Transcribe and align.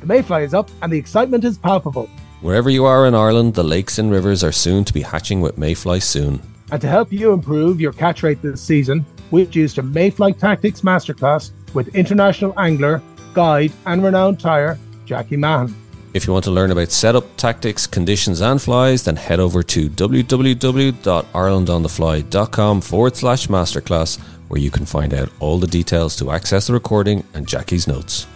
The 0.00 0.06
mayfly 0.06 0.44
is 0.44 0.54
up 0.54 0.70
and 0.82 0.92
the 0.92 0.98
excitement 0.98 1.44
is 1.44 1.58
palpable. 1.58 2.08
Wherever 2.40 2.70
you 2.70 2.84
are 2.84 3.06
in 3.06 3.14
Ireland, 3.14 3.54
the 3.54 3.64
lakes 3.64 3.98
and 3.98 4.10
rivers 4.10 4.44
are 4.44 4.52
soon 4.52 4.84
to 4.84 4.92
be 4.92 5.02
hatching 5.02 5.40
with 5.40 5.58
mayfly 5.58 6.00
soon. 6.00 6.40
And 6.70 6.80
to 6.80 6.88
help 6.88 7.12
you 7.12 7.32
improve 7.32 7.80
your 7.80 7.92
catch 7.92 8.22
rate 8.22 8.40
this 8.42 8.60
season, 8.60 9.04
we've 9.30 9.54
used 9.54 9.78
a 9.78 9.82
Mayfly 9.82 10.38
Tactics 10.38 10.82
Masterclass 10.82 11.50
with 11.74 11.94
international 11.96 12.58
angler, 12.58 13.02
guide, 13.34 13.72
and 13.86 14.04
renowned 14.04 14.38
tyer, 14.38 14.78
Jackie 15.04 15.36
Mahan. 15.36 15.74
If 16.14 16.26
you 16.26 16.32
want 16.32 16.46
to 16.46 16.50
learn 16.50 16.70
about 16.70 16.90
setup, 16.90 17.36
tactics, 17.36 17.86
conditions, 17.86 18.40
and 18.40 18.58
flies, 18.60 19.04
then 19.04 19.16
head 19.16 19.40
over 19.40 19.62
to 19.64 19.90
www.irelandonthefly.com 19.90 22.80
forward 22.80 23.16
slash 23.16 23.46
masterclass, 23.48 24.18
where 24.48 24.60
you 24.60 24.70
can 24.70 24.86
find 24.86 25.12
out 25.12 25.28
all 25.40 25.58
the 25.58 25.66
details 25.66 26.16
to 26.16 26.30
access 26.30 26.68
the 26.68 26.72
recording 26.72 27.22
and 27.34 27.46
Jackie's 27.46 27.86
notes. 27.86 28.26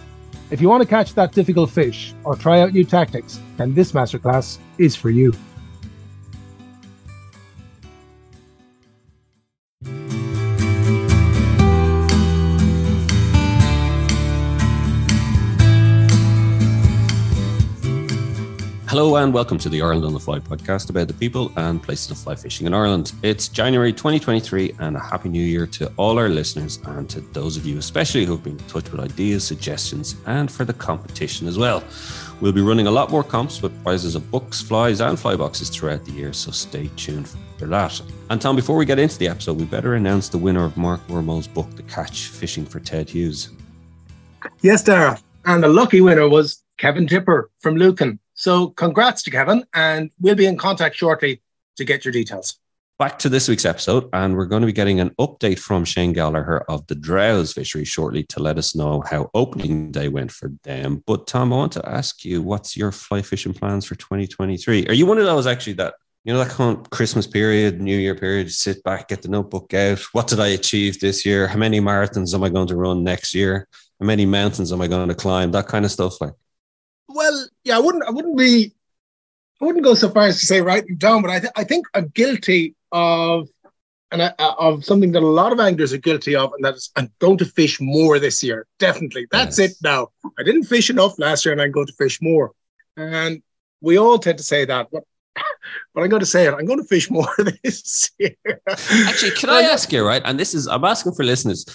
If 0.51 0.61
you 0.61 0.69
want 0.69 0.83
to 0.83 0.87
catch 0.87 1.13
that 1.15 1.31
difficult 1.31 1.71
fish 1.71 2.13
or 2.23 2.35
try 2.35 2.61
out 2.61 2.73
new 2.73 2.83
tactics, 2.83 3.39
then 3.57 3.73
this 3.73 3.93
masterclass 3.93 4.59
is 4.77 4.95
for 4.95 5.09
you. 5.09 5.33
Hello 18.93 19.15
and 19.15 19.33
welcome 19.33 19.57
to 19.57 19.69
the 19.69 19.81
Ireland 19.81 20.05
on 20.05 20.13
the 20.13 20.19
Fly 20.19 20.37
podcast 20.37 20.91
about 20.91 21.07
the 21.07 21.15
people 21.15 21.51
and 21.55 21.81
places 21.81 22.11
of 22.11 22.17
fly 22.19 22.35
fishing 22.35 22.67
in 22.67 22.75
Ireland. 22.75 23.11
It's 23.23 23.47
January 23.47 23.91
2023 23.91 24.75
and 24.77 24.95
a 24.95 24.99
happy 24.99 25.29
new 25.29 25.41
year 25.41 25.65
to 25.65 25.91
all 25.97 26.19
our 26.19 26.29
listeners 26.29 26.77
and 26.85 27.09
to 27.09 27.19
those 27.19 27.57
of 27.57 27.65
you 27.65 27.79
especially 27.79 28.23
who've 28.23 28.43
been 28.43 28.59
in 28.59 28.65
touch 28.65 28.91
with 28.91 29.01
ideas, 29.01 29.47
suggestions 29.47 30.17
and 30.27 30.51
for 30.51 30.63
the 30.63 30.73
competition 30.73 31.47
as 31.47 31.57
well. 31.57 31.83
We'll 32.39 32.51
be 32.51 32.61
running 32.61 32.85
a 32.85 32.91
lot 32.91 33.09
more 33.09 33.23
comps 33.23 33.63
with 33.63 33.83
prizes 33.83 34.13
of 34.13 34.29
books, 34.29 34.61
flies 34.61 35.01
and 35.01 35.19
fly 35.19 35.35
boxes 35.35 35.71
throughout 35.71 36.05
the 36.05 36.11
year, 36.11 36.31
so 36.31 36.51
stay 36.51 36.87
tuned 36.95 37.27
for 37.57 37.65
that. 37.65 37.99
And 38.29 38.39
Tom, 38.39 38.55
before 38.55 38.77
we 38.77 38.85
get 38.85 38.99
into 38.99 39.17
the 39.17 39.27
episode, 39.27 39.57
we 39.57 39.65
better 39.65 39.95
announce 39.95 40.29
the 40.29 40.37
winner 40.37 40.65
of 40.65 40.77
Mark 40.77 41.01
Wormald's 41.07 41.47
book, 41.47 41.75
The 41.75 41.81
Catch 41.81 42.27
Fishing 42.27 42.67
for 42.67 42.79
Ted 42.79 43.09
Hughes. 43.09 43.49
Yes, 44.61 44.83
Dara. 44.83 45.19
And 45.45 45.63
the 45.63 45.67
lucky 45.67 45.99
winner 45.99 46.29
was 46.29 46.62
Kevin 46.83 47.07
Tipper 47.07 47.49
from 47.61 47.77
Lucan. 47.77 48.19
So 48.33 48.67
congrats 48.71 49.23
to 49.23 49.31
Kevin, 49.31 49.63
and 49.73 50.11
we'll 50.19 50.35
be 50.35 50.45
in 50.45 50.57
contact 50.57 50.97
shortly 50.97 51.41
to 51.77 51.85
get 51.85 52.03
your 52.03 52.11
details. 52.11 52.59
Back 52.99 53.17
to 53.19 53.29
this 53.29 53.47
week's 53.47 53.63
episode, 53.63 54.09
and 54.11 54.35
we're 54.35 54.47
going 54.47 54.63
to 54.63 54.65
be 54.65 54.73
getting 54.73 54.99
an 54.99 55.11
update 55.11 55.59
from 55.59 55.85
Shane 55.85 56.11
Gallagher 56.11 56.59
of 56.67 56.85
the 56.87 56.95
Drowes 56.95 57.53
Fishery 57.53 57.85
shortly 57.85 58.23
to 58.23 58.41
let 58.41 58.57
us 58.57 58.75
know 58.75 58.99
how 58.99 59.31
opening 59.33 59.93
day 59.93 60.09
went 60.09 60.33
for 60.33 60.51
them. 60.63 61.01
But 61.07 61.25
Tom, 61.25 61.53
I 61.53 61.55
want 61.55 61.71
to 61.71 61.87
ask 61.87 62.25
you, 62.25 62.41
what's 62.41 62.75
your 62.75 62.91
fly 62.91 63.21
fishing 63.21 63.53
plans 63.53 63.85
for 63.85 63.95
2023? 63.95 64.87
Are 64.87 64.93
you 64.93 65.05
one 65.05 65.19
of 65.19 65.23
those 65.23 65.47
actually 65.47 65.73
that 65.75 65.93
you 66.25 66.33
know 66.33 66.39
that 66.39 66.49
kind 66.49 66.77
of 66.77 66.89
Christmas 66.89 67.25
period, 67.25 67.79
New 67.79 67.97
Year 67.97 68.15
period, 68.15 68.51
sit 68.51 68.83
back, 68.83 69.07
get 69.07 69.21
the 69.21 69.29
notebook 69.29 69.73
out. 69.73 69.99
What 70.11 70.27
did 70.27 70.41
I 70.41 70.47
achieve 70.47 70.99
this 70.99 71.25
year? 71.25 71.47
How 71.47 71.57
many 71.57 71.79
marathons 71.79 72.33
am 72.33 72.43
I 72.43 72.49
going 72.49 72.67
to 72.67 72.75
run 72.75 73.05
next 73.05 73.33
year? 73.33 73.69
How 74.01 74.05
many 74.05 74.25
mountains 74.25 74.73
am 74.73 74.81
I 74.81 74.87
going 74.87 75.07
to 75.07 75.15
climb? 75.15 75.51
That 75.51 75.67
kind 75.67 75.85
of 75.85 75.91
stuff, 75.91 76.19
like. 76.19 76.33
Well, 77.13 77.47
yeah, 77.63 77.77
I 77.77 77.79
wouldn't. 77.79 78.03
I 78.05 78.11
wouldn't 78.11 78.37
be. 78.37 78.73
I 79.61 79.65
wouldn't 79.65 79.83
go 79.85 79.93
so 79.93 80.09
far 80.09 80.23
as 80.23 80.39
to 80.39 80.45
say 80.45 80.61
write 80.61 80.87
them 80.87 80.97
down, 80.97 81.21
but 81.21 81.31
I, 81.31 81.39
th- 81.39 81.53
I 81.55 81.63
think 81.63 81.85
I'm 81.93 82.09
guilty 82.09 82.75
of, 82.91 83.47
and 84.11 84.21
I, 84.21 84.33
uh, 84.37 84.55
of 84.59 84.83
something 84.83 85.13
that 85.13 85.23
a 85.23 85.27
lot 85.27 85.53
of 85.53 85.59
anglers 85.59 85.93
are 85.93 85.97
guilty 85.97 86.35
of, 86.35 86.51
and 86.53 86.65
that 86.65 86.75
is 86.75 86.89
I'm 86.95 87.09
going 87.19 87.37
to 87.37 87.45
fish 87.45 87.79
more 87.79 88.19
this 88.19 88.43
year. 88.43 88.65
Definitely, 88.79 89.27
that's 89.31 89.59
Yes. 89.59 89.71
it. 89.71 89.77
Now 89.81 90.09
I 90.37 90.43
didn't 90.43 90.63
fish 90.65 90.89
enough 90.89 91.17
last 91.17 91.45
year, 91.45 91.53
and 91.53 91.61
I'm 91.61 91.71
going 91.71 91.87
to 91.87 91.93
fish 91.93 92.19
more. 92.21 92.51
And 92.97 93.41
we 93.81 93.97
all 93.97 94.19
tend 94.19 94.37
to 94.39 94.43
say 94.43 94.65
that, 94.65 94.87
but 94.91 95.03
but 95.93 96.03
I'm 96.03 96.09
going 96.09 96.19
to 96.19 96.25
say 96.25 96.45
it. 96.47 96.53
I'm 96.53 96.65
going 96.65 96.79
to 96.81 96.85
fish 96.87 97.09
more 97.17 97.33
this 97.63 98.11
year. 98.19 98.35
Actually, 98.67 99.31
can 99.31 99.49
I 99.49 99.61
ask 99.61 99.91
you, 99.93 100.05
right? 100.05 100.21
And 100.25 100.39
this 100.39 100.53
is, 100.53 100.67
I'm 100.67 100.83
asking 100.83 101.13
for 101.13 101.23
listeners. 101.23 101.65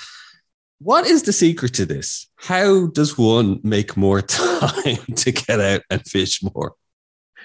What 0.81 1.06
is 1.06 1.25
the 1.25 1.33
secret 1.33 1.75
to 1.75 1.87
this? 1.87 2.28
How 2.37 2.87
does 2.87 3.19
one 3.19 3.61
make 3.62 3.97
more 3.97 4.22
time 4.22 4.99
to 5.16 5.33
get 5.33 5.61
out 5.61 5.83
and 5.91 6.06
fish 6.06 6.43
more? 6.43 6.75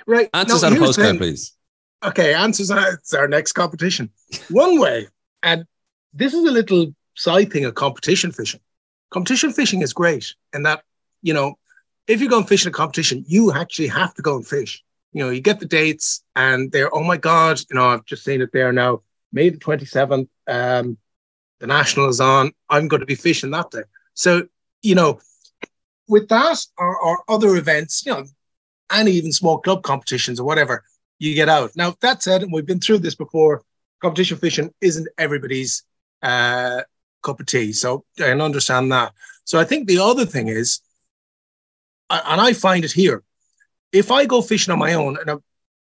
Right. 0.06 0.30
Answers 0.34 0.62
now, 0.62 0.70
on 0.70 0.78
a 0.78 0.80
postcard, 0.80 1.18
please. 1.18 1.56
Okay, 2.04 2.34
answers 2.34 2.70
it's 2.70 3.14
our 3.14 3.28
next 3.28 3.54
competition. 3.54 4.10
One 4.50 4.80
way, 4.80 5.08
and 5.42 5.66
this 6.14 6.34
is 6.34 6.44
a 6.44 6.52
little 6.52 6.94
side 7.16 7.52
thing 7.52 7.66
of 7.66 7.76
competition 7.76 8.32
fishing. 8.32 8.60
Competition 9.10 9.54
fishing 9.54 9.82
is 9.82 9.94
great 9.94 10.36
in 10.54 10.64
that, 10.64 10.84
you 11.22 11.34
know, 11.34 11.56
if 12.08 12.22
you 12.22 12.30
go 12.30 12.40
and 12.40 12.48
fish 12.48 12.66
in 12.66 12.70
a 12.70 12.74
competition, 12.74 13.24
you 13.28 13.54
actually 13.54 13.88
have 13.88 14.14
to 14.16 14.22
go 14.22 14.36
and 14.36 14.46
fish. 14.46 14.84
You 15.14 15.24
know, 15.24 15.30
you 15.30 15.42
get 15.42 15.60
the 15.60 15.66
dates 15.66 16.24
and 16.36 16.72
they're, 16.72 16.94
oh 16.94 17.04
my 17.04 17.18
God, 17.18 17.62
you 17.70 17.76
know, 17.76 17.86
I've 17.86 18.06
just 18.06 18.24
seen 18.24 18.42
it 18.42 18.52
there 18.52 18.74
now, 18.74 19.02
May 19.32 19.50
the 19.50 19.58
27th, 19.58 20.28
um, 20.48 20.98
the 21.64 21.68
national 21.68 22.10
is 22.10 22.20
on. 22.20 22.52
I'm 22.70 22.90
going 22.90 23.00
to 23.00 23.06
be 23.06 23.16
fishing 23.16 23.52
that 23.52 23.72
day. 23.72 23.84
So, 24.16 24.48
you 24.82 24.96
know, 24.96 25.22
with 26.10 26.28
that 26.28 26.60
or, 26.78 27.00
or 27.00 27.24
other 27.30 27.56
events, 27.56 28.06
you 28.06 28.12
know, 28.12 28.26
and 28.90 29.08
even 29.08 29.32
small 29.32 29.60
club 29.60 29.82
competitions 29.82 30.42
or 30.42 30.44
whatever, 30.46 30.84
you 31.20 31.34
get 31.34 31.48
out. 31.48 31.72
Now, 31.78 31.96
that 32.02 32.22
said, 32.22 32.44
and 32.44 32.52
we've 32.52 32.66
been 32.66 32.82
through 32.82 32.98
this 32.98 33.16
before, 33.16 33.64
competition 34.02 34.38
fishing 34.38 34.74
isn't 34.82 35.08
everybody's 35.18 35.84
uh, 36.22 36.82
cup 37.22 37.40
of 37.40 37.46
tea. 37.46 37.72
So 37.72 38.04
I 38.20 38.24
can 38.24 38.42
understand 38.42 38.92
that. 38.92 39.14
So 39.46 39.58
I 39.58 39.64
think 39.64 39.88
the 39.88 40.00
other 40.00 40.26
thing 40.26 40.50
is, 40.50 40.82
and 42.10 42.42
I 42.42 42.52
find 42.52 42.84
it 42.84 42.92
here, 42.92 43.24
if 43.94 44.12
I 44.12 44.26
go 44.26 44.42
fishing 44.42 44.74
on 44.74 44.80
my 44.80 44.96
own, 44.96 45.18
and 45.18 45.42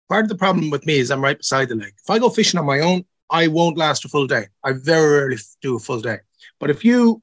part 0.09 0.25
of 0.25 0.29
the 0.29 0.35
problem 0.35 0.71
with 0.71 0.85
me 0.85 0.99
is 0.99 1.09
I'm 1.09 1.23
right 1.23 1.37
beside 1.37 1.69
the 1.69 1.75
lake. 1.75 1.93
If 2.03 2.09
I 2.09 2.19
go 2.19 2.29
fishing 2.29 2.59
on 2.59 2.65
my 2.65 2.81
own, 2.81 3.05
I 3.29 3.47
won't 3.47 3.77
last 3.77 4.05
a 4.05 4.09
full 4.09 4.27
day. 4.27 4.47
I 4.63 4.73
very 4.73 5.19
rarely 5.19 5.37
do 5.61 5.75
a 5.75 5.79
full 5.79 6.01
day. 6.01 6.19
But 6.59 6.69
if 6.69 6.83
you 6.83 7.21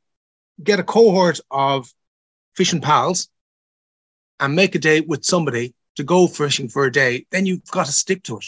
get 0.62 0.80
a 0.80 0.84
cohort 0.84 1.40
of 1.50 1.92
fishing 2.54 2.80
pals 2.80 3.28
and 4.40 4.54
make 4.54 4.74
a 4.74 4.78
date 4.78 5.08
with 5.08 5.24
somebody 5.24 5.74
to 5.96 6.04
go 6.04 6.26
fishing 6.26 6.68
for 6.68 6.84
a 6.84 6.92
day, 6.92 7.26
then 7.30 7.46
you've 7.46 7.64
got 7.70 7.86
to 7.86 7.92
stick 7.92 8.22
to 8.24 8.36
it. 8.38 8.46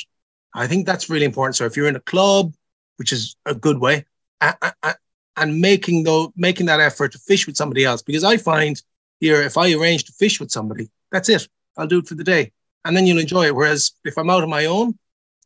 I 0.55 0.67
think 0.67 0.87
that's 0.87 1.11
really 1.11 1.25
important. 1.27 1.57
So 1.57 1.65
if 1.67 1.77
you're 1.77 1.89
in 1.89 1.97
a 1.97 2.01
club, 2.01 2.55
which 2.97 3.13
is 3.13 3.37
a 3.47 3.55
good 3.55 3.79
way, 3.79 4.05
and 4.41 5.61
making 5.61 6.05
though 6.05 6.33
making 6.37 6.67
that 6.67 6.81
effort 6.81 7.13
to 7.13 7.19
fish 7.19 7.47
with 7.47 7.57
somebody 7.57 7.85
else, 7.85 8.03
because 8.03 8.25
I 8.25 8.37
find 8.37 8.81
here 9.21 9.43
if 9.43 9.57
I 9.57 9.73
arrange 9.73 10.05
to 10.05 10.13
fish 10.13 10.41
with 10.41 10.51
somebody, 10.51 10.91
that's 11.11 11.29
it. 11.29 11.49
I'll 11.77 11.87
do 11.87 11.99
it 11.99 12.07
for 12.07 12.15
the 12.15 12.25
day, 12.25 12.53
and 12.85 12.97
then 12.97 13.07
you'll 13.07 13.19
enjoy 13.19 13.47
it. 13.47 13.55
Whereas 13.55 13.93
if 14.05 14.19
I'm 14.19 14.31
out 14.31 14.43
on 14.43 14.51
my 14.51 14.67
own, 14.67 14.99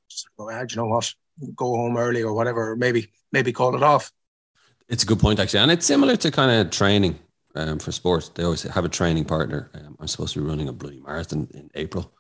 just 0.09 0.29
go, 0.37 0.51
ah, 0.51 0.65
you 0.69 0.77
know 0.77 0.87
what? 0.87 1.15
Go 1.57 1.77
home 1.77 1.97
early 1.97 2.23
or 2.23 2.33
whatever, 2.33 2.73
or 2.73 2.77
maybe 2.77 3.11
maybe 3.33 3.53
call 3.53 3.75
it 3.77 3.83
off. 3.83 4.11
It's 4.89 5.03
a 5.03 5.07
good 5.07 5.21
point, 5.21 5.39
actually. 5.41 5.61
And 5.61 5.71
it's 5.71 5.87
similar 5.87 6.17
to 6.17 6.31
kind 6.31 6.51
of 6.61 6.71
training 6.71 7.19
um, 7.55 7.79
for 7.79 7.93
sports. 7.93 8.29
They 8.29 8.45
always 8.45 8.63
have 8.63 8.85
a 8.85 8.89
training 8.89 9.25
partner. 9.25 9.71
Um, 9.75 9.97
I'm 10.01 10.09
supposed 10.09 10.35
to 10.35 10.41
be 10.43 10.47
running 10.47 10.69
a 10.69 10.73
bloody 10.73 11.01
marathon 11.01 11.49
in 11.55 11.71
April. 11.75 12.13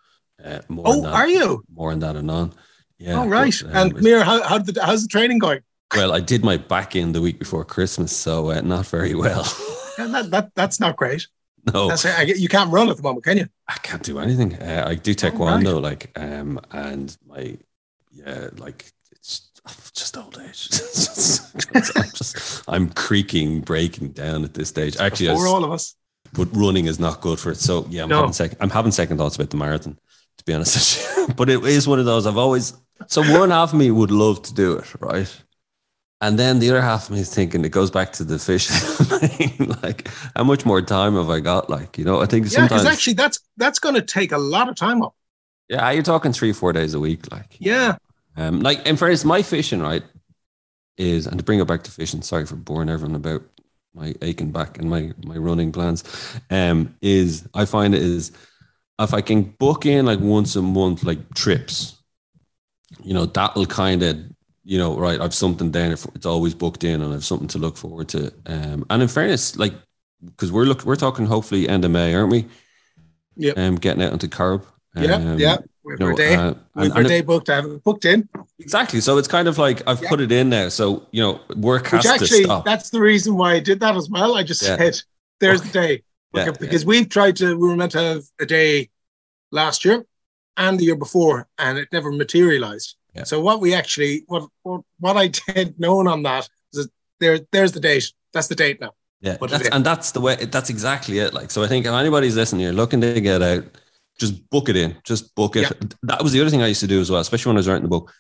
Uh, 0.43 0.61
more 0.69 0.84
Oh, 0.88 1.03
that, 1.03 1.12
are 1.12 1.28
you? 1.28 1.62
More 1.72 1.93
on 1.93 1.99
that 2.00 2.16
and 2.16 2.31
on. 2.31 2.53
Yeah. 2.99 3.15
All 3.19 3.28
right. 3.28 3.55
but, 3.62 3.77
um, 3.77 3.91
and 3.91 4.03
Mir, 4.03 4.25
how, 4.25 4.43
how 4.43 4.59
did 4.59 4.78
how's 4.78 5.03
the 5.03 5.09
training 5.09 5.38
going? 5.38 5.61
well, 5.94 6.12
I 6.12 6.21
did 6.21 6.43
my 6.43 6.56
back 6.56 6.97
in 6.97 7.12
the 7.12 7.21
week 7.21 7.38
before 7.38 7.65
Christmas, 7.66 8.16
so 8.16 8.50
uh, 8.50 8.61
not 8.62 8.87
very 8.87 9.15
well. 9.15 9.44
That, 9.99 10.31
that 10.31 10.55
that's 10.55 10.81
not 10.81 10.97
great. 10.97 11.28
no, 11.72 11.88
That's 11.88 12.06
I, 12.06 12.22
you 12.22 12.49
can't 12.49 12.72
run 12.72 12.88
at 12.88 12.97
the 12.97 13.03
moment, 13.03 13.25
can 13.27 13.37
you? 13.37 13.47
I 13.69 13.75
can't 13.75 14.03
do 14.03 14.19
anything. 14.19 14.55
Uh, 14.55 14.84
I 14.88 14.94
do 14.94 15.15
taekwondo, 15.15 15.82
like, 15.82 16.11
um, 16.16 16.59
and 16.71 17.15
my, 17.28 17.59
yeah, 18.11 18.49
like, 18.56 18.91
just 19.95 20.17
old 20.17 20.39
age. 20.45 20.69
I'm 21.97 22.11
just, 22.11 22.62
I'm 22.69 22.89
creaking, 22.91 23.61
breaking 23.61 24.09
down 24.12 24.45
at 24.45 24.55
this 24.55 24.69
stage. 24.69 24.97
Actually, 24.97 25.28
for 25.28 25.47
all 25.47 25.65
of 25.65 25.71
us. 25.71 25.95
but 26.33 26.49
running 26.53 26.87
is 26.87 26.99
not 26.99 27.21
good 27.21 27.39
for 27.39 27.53
it. 27.53 27.56
So 27.59 27.87
yeah, 27.89 28.03
I'm 28.05 28.09
No. 28.09 28.17
having 28.17 28.33
second. 28.33 28.59
I'm 28.61 28.71
having 28.71 28.93
second 28.93 29.19
thoughts 29.19 29.37
about 29.37 29.50
the 29.50 29.56
marathon, 29.56 29.99
to 30.38 30.44
be 30.44 30.53
honest. 30.55 31.06
but 31.37 31.49
it 31.49 31.62
is 31.64 31.87
one 31.87 31.99
of 31.99 32.05
those 32.05 32.26
I've 32.26 32.37
always. 32.38 32.75
So 33.06 33.23
one 33.38 33.50
half 33.50 33.73
of 33.73 33.79
me 33.79 33.91
would 33.91 34.11
love 34.11 34.43
to 34.43 34.55
do 34.55 34.76
it, 34.76 35.00
right? 35.00 35.43
And 36.20 36.38
then 36.38 36.61
the 36.61 36.70
other 36.70 36.81
half 36.82 37.05
of 37.08 37.11
me 37.17 37.20
is 37.20 37.35
thinking 37.35 37.65
it 37.65 37.70
goes 37.70 37.91
back 37.91 38.12
to 38.15 38.25
the 38.25 38.38
fish 38.38 38.69
thing. 38.69 39.75
like, 39.82 40.08
how 40.37 40.44
much 40.44 40.65
more 40.65 40.81
time 40.81 41.15
have 41.17 41.29
I 41.31 41.41
got? 41.41 41.69
Like, 41.69 41.99
you 41.99 42.05
know, 42.05 42.20
I 42.20 42.26
think 42.26 42.44
Yeah, 42.44 42.58
sometimes. 42.69 42.85
actually 42.85 43.15
that's 43.15 43.41
that's 43.56 43.81
going 43.81 43.97
to 43.97 44.03
take 44.03 44.31
a 44.31 44.38
lot 44.38 44.69
of 44.69 44.76
time 44.76 45.03
up. 45.03 45.15
yeah, 45.69 45.91
you're 45.91 46.05
talking 46.05 46.32
three, 46.32 46.53
four 46.53 46.73
days 46.73 46.94
a 46.94 47.00
week. 47.00 47.31
Like, 47.32 47.56
Yeah. 47.58 47.97
Um, 48.37 48.61
like 48.61 48.87
in 48.87 48.96
fairness, 48.96 49.25
my 49.25 49.43
fishing 49.43 49.81
right 49.81 50.02
is, 50.96 51.26
and 51.26 51.38
to 51.38 51.44
bring 51.44 51.61
it 51.61 51.67
back 51.67 51.82
to 51.84 51.90
fishing. 51.90 52.23
Sorry 52.23 52.46
for 52.46 52.56
boring 52.56 52.88
everyone 52.88 53.17
about 53.17 53.43
my 53.94 54.14
aching 54.23 54.52
back 54.52 54.79
and 54.79 54.88
my 54.88 55.12
my 55.25 55.37
running 55.37 55.73
plans. 55.73 56.05
Um, 56.50 56.96
is 57.02 57.46
I 57.55 57.64
find 57.64 57.94
it 57.94 58.02
is 58.02 58.32
if 58.99 59.14
I 59.14 59.20
can 59.20 59.43
book 59.43 59.87
in 59.87 60.06
like 60.06 60.20
once 60.20 60.56
a 60.56 60.62
month, 60.62 61.02
like 61.05 61.34
trips, 61.34 62.00
you 63.02 63.14
know, 63.14 63.26
that'll 63.26 63.67
kind 63.67 64.02
of 64.02 64.17
you 64.64 64.79
know, 64.79 64.96
right. 64.96 65.20
I've 65.20 65.34
something 65.34 65.73
there. 65.73 65.93
It's 65.93 66.26
always 66.26 66.55
booked 66.55 66.84
in, 66.84 67.02
and 67.02 67.12
I've 67.12 67.25
something 67.25 67.49
to 67.49 67.58
look 67.58 67.76
forward 67.76 68.08
to. 68.11 68.32
Um, 68.46 68.87
and 68.90 69.02
in 69.02 69.08
fairness, 69.08 69.56
like 69.56 69.75
because 70.25 70.52
we're 70.52 70.64
look, 70.64 70.84
we're 70.84 70.96
talking 70.96 71.26
hopefully 71.26 71.69
end 71.69 71.84
of 71.84 71.90
May, 71.90 72.14
aren't 72.14 72.31
we? 72.31 72.46
Yep. 73.37 73.58
um, 73.58 73.76
getting 73.76 74.02
out 74.02 74.12
onto 74.12 74.29
Corrib. 74.29 74.64
Yeah, 74.94 75.15
Um, 75.15 75.39
yeah. 75.39 75.56
We 75.85 75.93
have 75.94 76.00
you 76.00 76.06
our 76.06 76.12
know, 76.12 76.17
day. 76.17 76.35
uh, 76.37 76.55
we 76.77 76.85
have 76.89 76.97
and- 76.97 77.09
day 77.09 77.21
booked. 77.23 77.49
I 77.50 77.56
have 77.56 77.65
it 77.65 77.83
booked 77.83 78.05
in. 78.05 78.29
Exactly. 78.59 79.00
So 79.00 79.19
it's 79.19 79.27
kind 79.29 79.49
of 79.49 79.59
like 79.59 79.83
I've 79.87 80.03
Yeah. 80.03 80.09
put 80.09 80.21
it 80.21 80.31
in 80.31 80.49
now. 80.50 80.69
So 80.69 81.06
you 81.11 81.23
know, 81.23 81.41
work 81.56 81.87
has 81.89 82.05
Which 82.05 82.12
actually, 82.12 82.39
to 82.41 82.44
stop. 82.44 82.65
that's 82.65 82.91
the 82.91 83.00
reason 83.00 83.37
why 83.37 83.55
I 83.55 83.61
did 83.61 83.81
that 83.81 83.97
as 83.97 84.09
well. 84.09 84.37
I 84.37 84.43
just 84.44 84.62
Yeah. 84.62 84.77
said, 84.77 85.00
"There's 85.41 85.62
the 85.62 85.69
day," 85.81 86.03
Yeah, 86.35 86.49
Okay, 86.49 86.56
because 86.61 86.85
we've 86.87 87.09
tried 87.09 87.37
to. 87.37 87.56
We 87.59 87.69
were 87.69 87.77
meant 87.77 87.93
to 87.93 88.00
have 88.00 88.23
a 88.41 88.47
day 88.47 88.91
last 89.50 89.85
year 89.85 90.05
and 90.56 90.79
the 90.79 90.85
year 90.85 90.97
before, 90.97 91.49
and 91.59 91.79
it 91.79 91.89
never 91.93 92.11
materialized. 92.12 92.94
Yeah. 93.15 93.25
So 93.25 93.41
what 93.41 93.61
we 93.61 93.75
actually, 93.75 94.25
what 94.29 94.49
what, 94.62 94.83
what 95.00 95.17
I 95.17 95.27
did 95.55 95.79
known 95.81 96.06
on 96.06 96.23
that 96.23 96.49
is 96.73 96.85
that 96.87 96.91
there, 97.21 97.41
there's 97.50 97.73
the 97.73 97.81
date. 97.81 98.12
That's 98.33 98.49
the 98.49 98.55
date 98.55 98.81
now. 98.81 98.94
Yeah, 99.21 99.37
that's, 99.41 99.69
and 99.69 99.85
that's 99.85 100.12
the 100.12 100.21
way. 100.21 100.37
That's 100.37 100.71
exactly 100.71 101.19
it. 101.19 101.33
Like, 101.35 101.50
so 101.50 101.62
I 101.62 101.69
think 101.69 101.87
if 101.87 101.93
anybody's 101.93 102.35
listening, 102.35 102.62
you're 102.62 102.73
looking 102.73 103.00
to 103.03 103.21
get 103.21 103.41
out, 103.43 103.65
just 104.22 104.48
book 104.50 104.69
it 104.69 104.76
in. 104.76 104.96
Just 105.04 105.34
book 105.34 105.56
it. 105.56 105.70
That 106.04 106.22
was 106.22 106.32
the 106.32 106.40
other 106.40 106.50
thing 106.50 106.62
I 106.62 106.69
used 106.69 106.80
to 106.80 106.86
do 106.86 107.00
as 107.00 107.10
well, 107.10 107.20
especially 107.20 107.50
when 107.50 107.56
I 107.56 107.60
was 107.60 107.69
writing 107.69 107.82
the 107.82 107.88
book. 107.88 108.12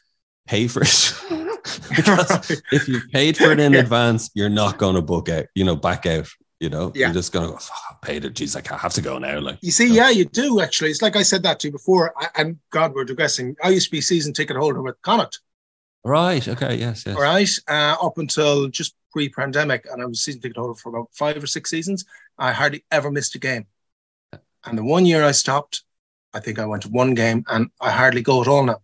Pay 0.46 0.66
for 0.68 0.82
it. 0.82 1.14
because 1.96 2.50
if 2.72 2.88
you've 2.88 3.08
paid 3.12 3.36
for 3.36 3.52
it 3.52 3.60
in 3.60 3.72
Yeah. 3.72 3.80
advance, 3.80 4.30
you're 4.34 4.48
not 4.48 4.78
going 4.78 4.96
to 4.96 5.02
book 5.02 5.28
out. 5.28 5.46
You 5.54 5.64
know, 5.64 5.76
back 5.76 6.04
out. 6.06 6.28
You 6.60 6.68
know, 6.70 6.92
Yeah. 6.94 7.06
you're 7.06 7.14
just 7.14 7.32
going 7.32 7.46
to 7.46 7.52
go. 7.52 7.58
Fuck, 7.58 7.76
I 7.90 8.06
paid 8.06 8.24
it. 8.24 8.34
Jeez, 8.34 8.54
like 8.54 8.70
I 8.70 8.76
have 8.76 8.92
to 8.94 9.00
go 9.00 9.18
now. 9.18 9.38
Like, 9.40 9.58
You 9.62 9.70
see, 9.72 9.88
yeah, 9.92 10.10
you 10.10 10.24
do 10.24 10.60
actually. 10.60 10.90
It's 10.90 11.02
like 11.02 11.16
I 11.16 11.22
said 11.22 11.42
that 11.44 11.58
to 11.60 11.68
you 11.68 11.72
before. 11.72 12.12
I, 12.16 12.28
and 12.36 12.58
God, 12.70 12.94
we're 12.94 13.04
digressing. 13.04 13.56
I 13.62 13.70
used 13.70 13.86
to 13.86 13.90
be 13.92 14.00
season 14.00 14.32
ticket 14.32 14.56
holder 14.56 14.80
with 14.82 15.00
Connacht. 15.02 15.40
right? 16.04 16.46
Okay. 16.46 16.76
Yes. 16.76 17.04
Yes. 17.06 17.16
all 17.16 17.22
right, 17.22 17.50
uh, 17.68 17.96
up 18.06 18.18
until 18.18 18.68
just 18.68 18.94
pre-pandemic, 19.12 19.86
and 19.90 20.00
I 20.02 20.06
was 20.06 20.20
season 20.20 20.40
ticket 20.40 20.56
holder 20.56 20.74
for 20.74 20.88
about 20.90 21.08
five 21.12 21.42
or 21.42 21.46
six 21.46 21.68
seasons. 21.70 22.04
I 22.38 22.50
hardly 22.52 22.84
ever 22.90 23.10
missed 23.10 23.34
a 23.34 23.38
game, 23.38 23.66
and 24.64 24.78
the 24.78 24.84
one 24.84 25.04
year 25.04 25.22
I 25.24 25.32
stopped, 25.32 25.82
I 26.34 26.40
think 26.40 26.58
I 26.58 26.66
went 26.66 26.82
to 26.82 26.88
one 26.88 27.14
game, 27.14 27.44
and 27.48 27.68
I 27.80 27.90
hardly 27.90 28.22
go 28.22 28.40
at 28.40 28.48
all 28.48 28.64
now. 28.64 28.78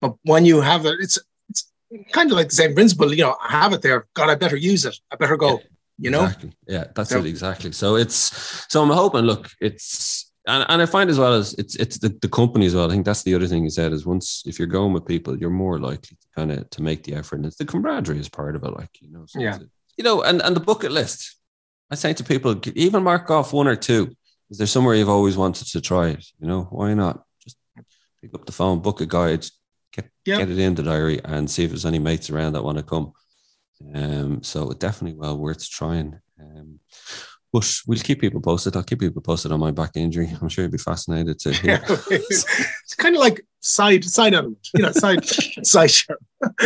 But 0.00 0.14
when 0.24 0.44
you 0.44 0.60
have 0.60 0.84
it, 0.86 0.96
it's 1.00 1.18
it's 1.48 1.64
kind 2.12 2.30
of 2.30 2.36
like 2.36 2.48
the 2.50 2.54
same 2.54 2.74
principle. 2.74 3.12
You 3.14 3.22
know, 3.24 3.36
I 3.42 3.50
have 3.52 3.72
it 3.72 3.82
there. 3.82 4.06
God, 4.14 4.28
I 4.28 4.34
better 4.34 4.56
use 4.56 4.84
it. 4.84 4.96
I 5.12 5.16
better 5.16 5.36
go. 5.36 5.60
You 5.98 6.10
know, 6.10 6.24
Exactly. 6.24 6.52
Yeah, 6.68 6.84
that's 6.94 7.08
So- 7.10 7.18
it 7.20 7.26
exactly. 7.26 7.72
So 7.72 7.96
it's 7.96 8.66
so 8.68 8.82
I'm 8.82 8.90
hoping. 8.90 9.22
Look, 9.22 9.48
it's 9.60 10.30
and, 10.46 10.64
and 10.68 10.82
I 10.82 10.86
find 10.86 11.08
as 11.08 11.18
well 11.18 11.32
as 11.32 11.54
it's 11.54 11.74
it's 11.76 11.98
the, 11.98 12.10
the 12.20 12.28
company 12.28 12.66
as 12.66 12.74
well. 12.74 12.86
I 12.86 12.90
think 12.92 13.06
that's 13.06 13.22
the 13.22 13.34
other 13.34 13.46
thing 13.46 13.64
you 13.64 13.70
said 13.70 13.92
is 13.94 14.04
once 14.04 14.42
if 14.46 14.58
you're 14.58 14.68
going 14.68 14.92
with 14.92 15.06
people, 15.06 15.38
you're 15.38 15.48
more 15.48 15.78
likely 15.78 16.16
to 16.20 16.26
kind 16.36 16.52
of 16.52 16.68
to 16.70 16.82
make 16.82 17.04
the 17.04 17.14
effort. 17.14 17.36
And 17.36 17.46
it's 17.46 17.56
the 17.56 17.64
camaraderie 17.64 18.18
is 18.18 18.28
part 18.28 18.56
of 18.56 18.64
it, 18.64 18.72
like 18.76 18.90
you 19.00 19.10
know. 19.10 19.24
So 19.26 19.40
Yeah. 19.40 19.58
you 19.96 20.04
know, 20.04 20.22
and 20.22 20.42
and 20.42 20.54
the 20.54 20.60
bucket 20.60 20.92
list. 20.92 21.36
I 21.90 21.94
say 21.94 22.12
to 22.14 22.24
people, 22.24 22.60
even 22.74 23.04
mark 23.04 23.30
off 23.30 23.52
one 23.52 23.68
or 23.68 23.76
two. 23.76 24.15
Is 24.50 24.58
there 24.58 24.66
somewhere 24.66 24.94
you've 24.94 25.08
always 25.08 25.36
wanted 25.36 25.66
to 25.68 25.80
try 25.80 26.08
it? 26.08 26.24
You 26.40 26.46
know, 26.46 26.64
why 26.70 26.94
not? 26.94 27.24
Just 27.42 27.56
pick 28.20 28.34
up 28.34 28.46
the 28.46 28.52
phone, 28.52 28.80
book 28.80 29.00
a 29.00 29.06
guide, 29.06 29.46
get 29.92 30.08
Yeah. 30.24 30.38
get 30.38 30.50
it 30.50 30.58
in 30.58 30.74
the 30.74 30.82
diary, 30.82 31.20
and 31.24 31.50
see 31.50 31.64
if 31.64 31.70
there's 31.70 31.86
any 31.86 31.98
mates 31.98 32.30
around 32.30 32.52
that 32.52 32.64
want 32.64 32.78
to 32.78 32.84
come. 32.84 33.12
Um, 33.94 34.42
so 34.42 34.72
definitely 34.72 35.18
well 35.18 35.36
worth 35.36 35.68
trying. 35.68 36.18
Um, 36.40 36.80
but 37.52 37.74
we'll 37.86 37.98
keep 37.98 38.20
people 38.20 38.40
posted. 38.40 38.76
I'll 38.76 38.82
keep 38.82 39.00
people 39.00 39.22
posted 39.22 39.52
on 39.52 39.60
my 39.60 39.70
back 39.70 39.92
injury. 39.96 40.30
I'm 40.40 40.48
sure 40.48 40.64
you'd 40.64 40.72
be 40.72 40.78
fascinated 40.78 41.38
to 41.40 41.52
hear. 41.52 41.80
it's 42.10 42.94
kind 42.96 43.14
of 43.16 43.20
like 43.20 43.44
side 43.60 44.04
side 44.04 44.34
element. 44.34 44.66
You 44.74 44.82
know, 44.82 44.92
side 44.92 45.24
side 45.64 45.90
show. 45.90 46.14
well, 46.40 46.60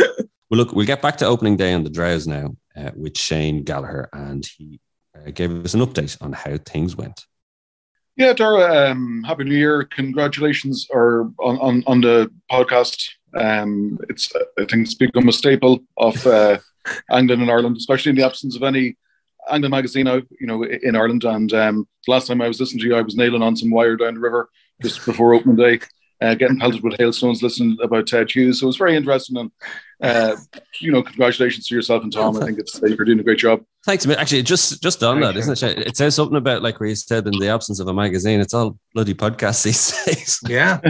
look, 0.51 0.73
we'll 0.73 0.87
get 0.87 1.03
back 1.03 1.17
to 1.19 1.27
opening 1.27 1.57
day 1.57 1.73
on 1.73 1.85
the 1.85 1.91
Drowes 1.91 2.27
now 2.27 2.57
uh, 2.77 2.91
with 2.95 3.17
Shane 3.17 3.63
Gallagher, 3.65 4.09
and 4.13 4.45
he 4.59 4.81
uh, 5.17 5.31
gave 5.31 5.65
us 5.65 5.75
an 5.75 5.81
update 5.81 6.21
on 6.21 6.33
how 6.33 6.57
things 6.59 6.97
went. 6.97 7.25
Yeah, 8.17 8.33
Dara, 8.33 8.91
um, 8.91 9.23
happy 9.27 9.45
New 9.45 9.57
Year! 9.57 9.85
Congratulations 9.85 10.87
or 10.91 11.33
on, 11.39 11.59
on, 11.59 11.85
on 11.87 12.01
the 12.01 12.31
podcast. 12.51 13.11
Um, 13.35 13.99
it's 14.09 14.31
I 14.59 14.65
think 14.67 14.87
it's 14.87 14.95
become 14.95 15.29
a 15.29 15.33
staple 15.33 15.81
of 15.97 16.27
uh, 16.27 16.59
England 17.13 17.43
and 17.43 17.51
Ireland, 17.51 17.77
especially 17.77 18.11
in 18.11 18.17
the 18.17 18.27
absence 18.27 18.57
of 18.57 18.63
any 18.63 18.97
angling 19.51 19.71
magazine 19.71 20.07
out, 20.07 20.25
you 20.39 20.47
know, 20.47 20.65
in 20.65 20.97
Ireland. 20.97 21.25
And 21.25 21.53
um, 21.53 21.89
the 22.07 22.13
last 22.13 22.27
time 22.27 22.43
I 22.43 22.49
was 22.49 22.61
listening 22.61 22.81
to 22.81 22.89
you, 22.89 22.97
I 22.97 23.03
was 23.03 23.17
nailing 23.17 23.43
on 23.43 23.57
some 23.57 23.71
wire 23.71 23.97
down 23.97 24.15
the 24.15 24.21
river 24.21 24.51
just 24.83 25.05
before 25.05 25.35
opening 25.35 25.57
day, 25.57 25.81
uh, 26.21 26.35
getting 26.35 26.59
pelted 26.59 26.83
with 26.83 26.99
hailstones, 26.99 27.43
listening 27.43 27.77
about 27.83 28.07
Ted 28.07 28.31
Hughes. 28.31 28.61
So 28.61 28.65
it 28.65 28.69
was 28.69 28.77
very 28.77 28.97
interesting. 28.97 29.37
And 29.39 29.51
uh, 30.03 30.37
you 30.81 30.93
know, 30.93 31.03
congratulations 31.03 31.67
to 31.69 31.75
yourself 31.75 32.03
and 32.03 32.13
Tom. 32.13 32.37
I 32.37 32.47
think 32.47 32.59
it's 32.59 32.81
you're 32.83 33.05
doing 33.05 33.21
a 33.21 33.23
great 33.23 33.39
job. 33.39 33.63
Thanks, 33.85 34.07
mate. 34.07 34.19
Actually, 34.19 34.43
just 34.43 34.83
just 34.83 35.03
on 35.03 35.21
that, 35.21 35.37
isn't 35.37 35.63
it? 35.63 35.79
It 35.87 35.97
says 35.97 36.15
something 36.15 36.37
about 36.37 36.63
like 36.63 36.81
where 36.81 36.89
you 36.89 36.95
said 36.95 37.27
in 37.27 37.39
the 37.39 37.49
absence 37.49 37.81
of 37.81 37.89
a 37.89 37.95
magazine, 37.95 38.41
it's 38.41 38.55
all 38.55 38.79
bloody 38.95 39.15
podcasts 39.15 39.65
these 39.65 40.05
days. 40.07 40.41
Yeah, 40.49 40.81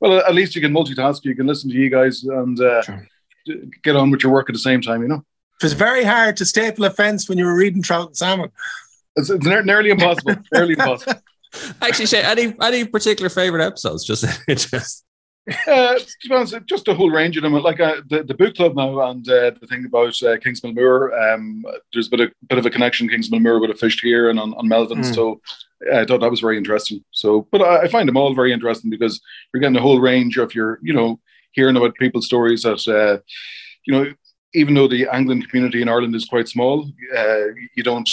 Well, 0.00 0.18
at 0.18 0.34
least 0.34 0.54
you 0.54 0.60
can 0.60 0.72
multitask. 0.72 1.24
You 1.24 1.34
can 1.34 1.46
listen 1.46 1.70
to 1.70 1.76
you 1.76 1.90
guys 1.90 2.24
and 2.24 2.60
uh, 2.60 2.82
Sure. 2.82 3.06
get 3.82 3.96
on 3.96 4.10
with 4.10 4.22
your 4.22 4.32
work 4.32 4.48
at 4.48 4.52
the 4.52 4.58
same 4.60 4.80
time. 4.80 5.02
You 5.02 5.08
know, 5.08 5.24
it 5.60 5.64
was 5.64 5.72
very 5.72 6.04
hard 6.04 6.36
to 6.38 6.44
staple 6.44 6.84
a 6.84 6.90
fence 6.90 7.28
when 7.28 7.38
you 7.38 7.44
were 7.44 7.56
reading 7.56 7.82
Trout 7.82 8.08
and 8.08 8.16
Salmon. 8.16 8.50
it's, 9.16 9.30
it's 9.30 9.44
nearly 9.46 9.90
impossible. 9.90 10.36
nearly 10.52 10.72
impossible. 10.74 11.14
Actually, 11.82 12.06
Shane, 12.06 12.24
any 12.24 12.54
any 12.60 12.84
particular 12.84 13.28
favorite 13.28 13.64
episodes? 13.64 14.04
Just 14.04 14.24
interest. 14.48 15.04
Uh, 15.66 15.98
to 15.98 16.28
be 16.28 16.34
honest, 16.34 16.54
just 16.66 16.86
a 16.86 16.94
whole 16.94 17.10
range 17.10 17.36
of 17.36 17.42
them. 17.42 17.52
Like 17.52 17.80
uh, 17.80 17.96
the, 18.08 18.22
the 18.22 18.34
book 18.34 18.54
club 18.54 18.76
now, 18.76 19.10
and 19.10 19.28
uh, 19.28 19.50
the 19.60 19.66
thing 19.66 19.84
about 19.84 20.14
uh, 20.22 20.36
Kingsmill 20.38 20.74
Moore. 20.74 21.12
Um, 21.18 21.64
there's 21.92 22.06
a 22.06 22.10
bit 22.10 22.20
of, 22.20 22.32
bit 22.48 22.58
of 22.58 22.66
a 22.66 22.70
connection 22.70 23.08
Kingsmill 23.08 23.42
Moore 23.42 23.60
with 23.60 23.70
a 23.70 23.74
fish 23.74 24.00
here 24.00 24.30
and 24.30 24.38
on, 24.38 24.54
on 24.54 24.68
Melvin. 24.68 25.00
Mm. 25.00 25.14
So 25.14 25.40
uh, 25.92 25.98
I 25.98 26.04
thought 26.04 26.20
that 26.20 26.30
was 26.30 26.40
very 26.40 26.56
interesting. 26.56 27.04
So, 27.10 27.48
but 27.50 27.60
I, 27.60 27.82
I 27.82 27.88
find 27.88 28.08
them 28.08 28.16
all 28.16 28.34
very 28.34 28.52
interesting 28.52 28.90
because 28.90 29.20
you're 29.52 29.60
getting 29.60 29.76
a 29.76 29.82
whole 29.82 30.00
range 30.00 30.36
of 30.38 30.54
your, 30.54 30.78
you 30.80 30.92
know, 30.92 31.18
hearing 31.52 31.76
about 31.76 31.96
people's 31.96 32.26
stories 32.26 32.62
that, 32.62 32.86
uh, 32.88 33.20
you 33.84 33.92
know, 33.92 34.12
even 34.54 34.74
though 34.74 34.88
the 34.88 35.08
angling 35.08 35.42
community 35.42 35.82
in 35.82 35.88
Ireland 35.88 36.14
is 36.14 36.24
quite 36.24 36.48
small, 36.48 36.88
uh, 37.16 37.44
you 37.74 37.82
don't 37.82 38.08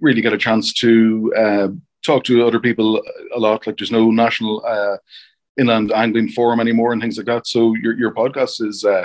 really 0.00 0.20
get 0.20 0.32
a 0.32 0.38
chance 0.38 0.72
to 0.74 1.32
uh, 1.36 1.68
talk 2.08 2.24
to 2.24 2.46
other 2.48 2.60
people 2.68 2.88
a 3.38 3.40
lot. 3.46 3.66
Like 3.66 3.76
there's 3.78 3.92
no 4.00 4.04
national 4.24 4.54
uh, 4.74 4.96
inland 5.60 5.88
angling 5.92 6.28
forum 6.36 6.60
anymore 6.60 6.90
and 6.92 7.00
things 7.02 7.16
like 7.18 7.26
that. 7.32 7.46
So 7.46 7.60
your 7.82 7.94
your 8.02 8.12
podcast 8.20 8.54
is 8.70 8.84
uh, 8.84 9.04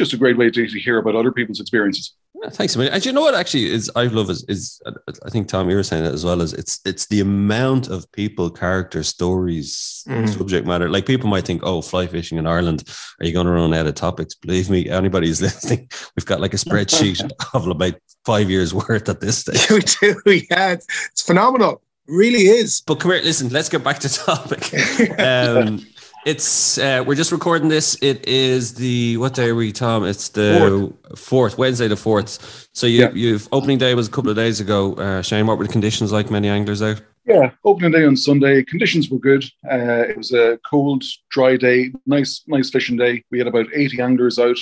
just 0.00 0.12
a 0.14 0.16
great 0.22 0.38
way 0.40 0.48
to, 0.50 0.66
to 0.74 0.78
hear 0.86 0.98
about 0.98 1.16
other 1.16 1.32
people's 1.38 1.60
experiences. 1.60 2.06
Yeah, 2.42 2.48
thanks, 2.58 2.76
man. 2.76 2.88
And 2.94 3.04
you 3.04 3.12
know 3.12 3.22
what 3.26 3.34
actually 3.34 3.66
is 3.76 3.90
I 4.02 4.04
love 4.18 4.30
is 4.34 4.40
is 4.54 4.80
I 5.26 5.30
think 5.32 5.48
Tom 5.48 5.68
you 5.68 5.76
were 5.76 5.82
saying 5.90 6.04
that 6.04 6.14
as 6.14 6.24
well 6.24 6.40
as 6.40 6.52
it's 6.60 6.74
it's 6.90 7.06
the 7.12 7.20
amount 7.20 7.84
of 7.94 8.10
people, 8.12 8.46
character, 8.50 9.02
stories, 9.02 10.04
Mm. 10.08 10.28
subject 10.38 10.66
matter. 10.66 10.88
Like 10.88 11.04
people 11.06 11.28
might 11.28 11.44
think, 11.46 11.60
oh, 11.62 11.82
fly 11.82 12.06
fishing 12.06 12.38
in 12.38 12.46
Ireland, 12.46 12.80
are 13.18 13.26
you 13.26 13.32
going 13.34 13.46
to 13.50 13.52
run 13.52 13.74
out 13.74 13.86
of 13.86 13.94
topics? 13.94 14.34
Believe 14.34 14.70
me, 14.70 14.88
anybody 14.88 15.26
who's 15.26 15.42
listening, 15.48 15.90
we've 16.16 16.24
got 16.32 16.40
like 16.40 16.54
a 16.54 16.62
spreadsheet 16.64 17.20
of 17.54 17.66
about 17.66 17.96
five 18.24 18.48
years 18.48 18.72
worth 18.72 19.08
at 19.08 19.20
this 19.20 19.38
stage. 19.38 19.70
we 19.70 19.80
do, 19.80 20.10
yeah, 20.50 20.72
it's, 20.74 20.86
it's 21.12 21.22
phenomenal. 21.22 21.82
Really 22.10 22.42
is. 22.48 22.82
But 22.86 22.96
come 22.96 23.12
here, 23.12 23.22
listen, 23.22 23.48
let's 23.50 23.68
get 23.68 23.84
back 23.84 24.00
to 24.00 24.08
topic. 24.12 24.72
Um, 25.18 25.86
it's 26.26 26.76
uh, 26.76 27.02
we're 27.06 27.14
just 27.14 27.32
recording 27.32 27.68
this. 27.68 27.96
It 28.02 28.26
is 28.28 28.74
the 28.74 29.16
what 29.18 29.34
day 29.34 29.48
are 29.50 29.54
we, 29.54 29.72
Tom? 29.72 30.04
It's 30.04 30.28
the 30.30 30.92
fourth, 31.16 31.56
Wednesday 31.56 31.88
the 31.88 31.96
fourth. 31.96 32.68
So 32.74 32.86
you 32.86 33.02
Yeah. 33.02 33.10
you've 33.14 33.48
opening 33.52 33.78
day 33.78 33.94
was 33.94 34.08
a 34.08 34.10
couple 34.10 34.30
of 34.30 34.36
days 34.36 34.60
ago. 34.60 34.94
Uh, 34.94 35.22
Shane, 35.22 35.46
what 35.46 35.56
were 35.56 35.66
the 35.66 35.72
conditions 35.72 36.10
like? 36.12 36.30
Many 36.30 36.48
anglers 36.48 36.82
out. 36.82 37.00
Yeah, 37.26 37.52
opening 37.64 37.92
day 37.92 38.04
on 38.04 38.16
Sunday. 38.16 38.64
Conditions 38.64 39.08
were 39.08 39.18
good. 39.18 39.44
Uh, 39.70 40.04
it 40.08 40.16
was 40.16 40.32
a 40.32 40.58
cold, 40.68 41.04
dry 41.30 41.56
day. 41.56 41.92
Nice, 42.06 42.42
nice 42.48 42.70
fishing 42.70 42.96
day. 42.96 43.22
We 43.30 43.38
had 43.38 43.46
about 43.46 43.66
eighty 43.72 44.00
anglers 44.02 44.38
out. 44.38 44.58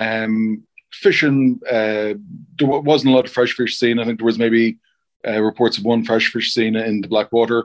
Um, 0.00 0.64
fishing. 0.92 1.60
Uh, 1.66 2.14
there 2.58 2.66
wasn't 2.68 3.12
a 3.12 3.16
lot 3.16 3.26
of 3.26 3.32
fresh 3.32 3.52
fish 3.52 3.78
seen. 3.78 3.98
I 4.00 4.04
think 4.04 4.18
there 4.18 4.26
was 4.26 4.38
maybe 4.38 4.78
uh, 5.26 5.40
reports 5.40 5.78
of 5.78 5.84
one 5.84 6.04
fresh 6.04 6.30
fish 6.32 6.52
seen 6.52 6.76
in 6.76 7.00
the 7.00 7.08
Blackwater. 7.08 7.64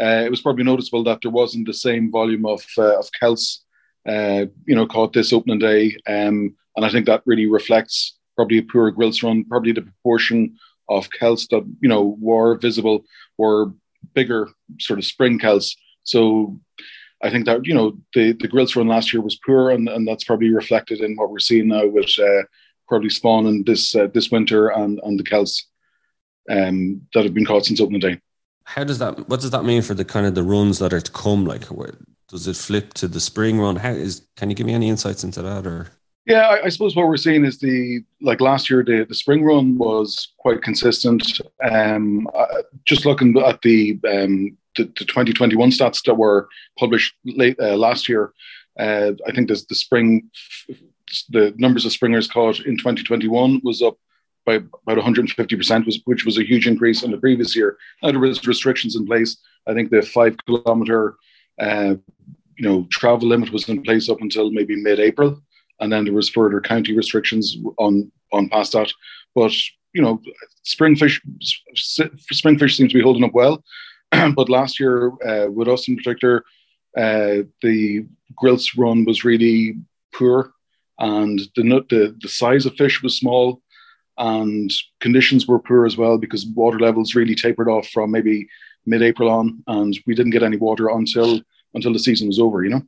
Uh, 0.00 0.22
it 0.24 0.30
was 0.30 0.40
probably 0.40 0.64
noticeable 0.64 1.04
that 1.04 1.20
there 1.22 1.30
wasn't 1.30 1.66
the 1.66 1.74
same 1.74 2.10
volume 2.10 2.44
of 2.44 2.64
uh, 2.76 2.98
of 2.98 3.08
kelts, 3.20 3.58
uh, 4.08 4.46
you 4.66 4.74
know, 4.74 4.86
caught 4.86 5.12
this 5.12 5.32
opening 5.32 5.58
day, 5.58 5.96
um, 6.06 6.54
and 6.76 6.84
I 6.84 6.90
think 6.90 7.06
that 7.06 7.22
really 7.24 7.46
reflects 7.46 8.18
probably 8.36 8.58
a 8.58 8.62
poor 8.62 8.90
grilse 8.90 9.22
run. 9.22 9.44
Probably 9.44 9.72
the 9.72 9.82
proportion 9.82 10.56
of 10.88 11.08
kelts 11.10 11.48
that 11.48 11.64
you 11.80 11.88
know 11.88 12.16
were 12.20 12.58
visible 12.58 13.04
were 13.38 13.72
bigger, 14.14 14.48
sort 14.78 14.98
of 14.98 15.04
spring 15.04 15.38
kelts. 15.38 15.76
So 16.02 16.60
I 17.22 17.30
think 17.30 17.46
that 17.46 17.66
you 17.66 17.74
know 17.74 17.96
the 18.14 18.32
the 18.32 18.48
grilse 18.48 18.76
run 18.76 18.88
last 18.88 19.12
year 19.12 19.22
was 19.22 19.40
poor, 19.44 19.70
and, 19.70 19.88
and 19.88 20.06
that's 20.06 20.24
probably 20.24 20.50
reflected 20.50 21.00
in 21.00 21.16
what 21.16 21.30
we're 21.30 21.38
seeing 21.38 21.68
now 21.68 21.86
with 21.86 22.10
uh, 22.18 22.42
probably 22.86 23.10
spawning 23.10 23.64
this 23.64 23.94
uh, 23.96 24.08
this 24.12 24.30
winter 24.30 24.68
and 24.68 25.00
and 25.04 25.18
the 25.18 25.24
kelts 25.24 25.62
um, 26.50 27.02
that 27.14 27.24
have 27.24 27.34
been 27.34 27.46
caught 27.46 27.66
since 27.66 27.80
opening 27.80 28.00
day. 28.00 28.20
How 28.64 28.84
does 28.84 28.98
that? 28.98 29.28
What 29.28 29.40
does 29.40 29.50
that 29.50 29.64
mean 29.64 29.82
for 29.82 29.94
the 29.94 30.04
kind 30.04 30.26
of 30.26 30.34
the 30.34 30.42
runs 30.42 30.78
that 30.80 30.92
are 30.92 31.00
to 31.00 31.12
come? 31.12 31.44
Like, 31.44 31.64
where, 31.66 31.94
does 32.28 32.48
it 32.48 32.56
flip 32.56 32.94
to 32.94 33.08
the 33.08 33.20
spring 33.20 33.60
run? 33.60 33.76
How 33.76 33.90
is? 33.90 34.26
Can 34.36 34.50
you 34.50 34.56
give 34.56 34.66
me 34.66 34.74
any 34.74 34.88
insights 34.88 35.22
into 35.22 35.42
that? 35.42 35.66
Or 35.66 35.88
Yeah, 36.26 36.48
I, 36.48 36.64
I 36.64 36.68
suppose 36.68 36.96
what 36.96 37.06
we're 37.06 37.16
seeing 37.16 37.44
is 37.44 37.58
the 37.58 38.02
like 38.20 38.40
last 38.40 38.68
year 38.68 38.82
the, 38.82 39.06
the 39.08 39.14
spring 39.14 39.44
run 39.44 39.78
was 39.78 40.32
quite 40.38 40.62
consistent. 40.62 41.40
Um, 41.70 42.28
uh, 42.34 42.62
just 42.84 43.06
looking 43.06 43.38
at 43.38 43.62
the 43.62 44.00
um, 44.08 44.56
the, 44.76 44.84
the 44.84 45.04
2021 45.04 45.70
stats 45.70 46.02
that 46.04 46.14
were 46.14 46.48
published 46.78 47.14
late 47.24 47.56
uh, 47.60 47.76
last 47.76 48.08
year, 48.08 48.32
uh, 48.78 49.12
I 49.26 49.32
think 49.32 49.48
the, 49.48 49.64
the 49.68 49.74
spring, 49.74 50.30
the 51.30 51.54
numbers 51.56 51.86
of 51.86 51.92
springers 51.92 52.28
caught 52.28 52.60
in 52.60 52.76
2021 52.76 53.60
was 53.64 53.82
up 53.82 53.96
by 54.46 54.54
about 54.54 55.04
150%, 55.04 55.86
was, 55.86 56.00
which 56.04 56.24
was 56.24 56.38
a 56.38 56.46
huge 56.46 56.66
increase 56.68 57.02
in 57.02 57.10
the 57.10 57.18
previous 57.18 57.54
year. 57.54 57.76
Now 58.02 58.12
there 58.12 58.20
was 58.20 58.46
restrictions 58.46 58.94
in 58.96 59.04
place. 59.04 59.36
I 59.66 59.74
think 59.74 59.90
the 59.90 60.02
five 60.02 60.36
kilometer, 60.46 61.16
uh, 61.60 61.96
you 62.56 62.68
know, 62.68 62.86
travel 62.90 63.28
limit 63.28 63.52
was 63.52 63.68
in 63.68 63.82
place 63.82 64.08
up 64.08 64.20
until 64.20 64.50
maybe 64.52 64.80
mid-April, 64.80 65.42
and 65.80 65.92
then 65.92 66.04
there 66.04 66.14
was 66.14 66.28
further 66.30 66.60
county 66.60 66.96
restrictions 66.96 67.56
on 67.78 68.10
on 68.32 68.48
past 68.48 68.72
that. 68.72 68.92
But 69.34 69.52
you 69.92 70.02
know, 70.02 70.20
spring 70.62 70.94
fish, 70.94 71.20
spring 71.74 72.58
fish 72.58 72.76
seems 72.76 72.92
to 72.92 72.98
be 72.98 73.02
holding 73.02 73.24
up 73.24 73.34
well. 73.34 73.64
but 74.10 74.48
last 74.48 74.78
year, 74.78 75.08
uh, 75.26 75.50
with 75.50 75.68
us 75.68 75.88
in 75.88 75.96
particular, 75.96 76.44
uh, 76.96 77.42
the 77.62 78.06
grilse 78.36 78.76
run 78.76 79.04
was 79.04 79.24
really 79.24 79.76
poor, 80.14 80.52
and 80.98 81.40
the, 81.56 81.62
the 81.90 82.16
the 82.20 82.28
size 82.28 82.64
of 82.64 82.76
fish 82.76 83.02
was 83.02 83.18
small, 83.18 83.60
and 84.18 84.70
conditions 85.00 85.46
were 85.46 85.58
poor 85.58 85.86
as 85.86 85.96
well 85.96 86.18
because 86.18 86.46
water 86.46 86.78
levels 86.78 87.14
really 87.14 87.34
tapered 87.34 87.68
off 87.68 87.88
from 87.88 88.10
maybe 88.10 88.48
mid-April 88.86 89.28
on, 89.28 89.62
and 89.66 89.98
we 90.06 90.14
didn't 90.14 90.32
get 90.32 90.42
any 90.42 90.56
water 90.56 90.88
until 90.88 91.40
until 91.74 91.92
the 91.92 91.98
season 91.98 92.28
was 92.28 92.38
over. 92.38 92.64
You 92.64 92.70
know. 92.70 92.82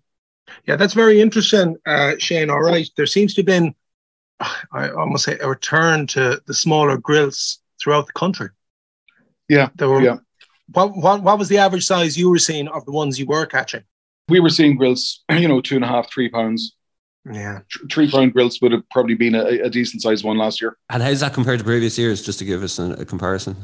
Yeah, 0.66 0.76
that's 0.76 0.94
very 0.94 1.20
interesting, 1.20 1.76
uh, 1.86 2.14
Shane. 2.18 2.50
All 2.50 2.60
right, 2.60 2.88
there 2.96 3.06
seems 3.06 3.34
to 3.34 3.40
have 3.40 3.46
been, 3.46 3.74
I 4.72 4.88
almost 4.90 5.24
say, 5.24 5.38
a 5.40 5.48
return 5.48 6.06
to 6.08 6.40
the 6.46 6.54
smaller 6.54 6.96
grilse 6.96 7.58
throughout 7.80 8.06
the 8.06 8.12
country. 8.12 8.48
Yeah, 9.48 9.68
there 9.76 9.88
were. 9.88 10.02
Yeah. 10.02 10.18
What, 10.72 10.96
what 10.96 11.22
what 11.22 11.38
was 11.38 11.48
the 11.48 11.58
average 11.58 11.86
size 11.86 12.18
you 12.18 12.28
were 12.30 12.38
seeing 12.38 12.68
of 12.68 12.84
the 12.84 12.92
ones 12.92 13.18
you 13.18 13.26
were 13.26 13.46
catching? 13.46 13.84
We 14.28 14.40
were 14.40 14.50
seeing 14.50 14.76
grilse, 14.76 15.24
you 15.30 15.48
know, 15.48 15.60
two 15.60 15.76
and 15.76 15.84
a 15.84 15.88
half, 15.88 16.10
three 16.10 16.28
pounds. 16.28 16.76
Yeah, 17.32 17.60
three 17.90 18.10
pound 18.10 18.32
grilse 18.32 18.60
would 18.60 18.72
have 18.72 18.88
probably 18.90 19.14
been 19.14 19.34
a, 19.34 19.44
a 19.44 19.70
decent 19.70 20.02
sized 20.02 20.24
one 20.24 20.38
last 20.38 20.60
year. 20.60 20.76
And 20.90 21.02
how's 21.02 21.20
that 21.20 21.34
compared 21.34 21.58
to 21.58 21.64
previous 21.64 21.98
years? 21.98 22.24
Just 22.24 22.38
to 22.38 22.44
give 22.44 22.62
us 22.62 22.78
a, 22.78 22.92
a 22.92 23.04
comparison. 23.04 23.56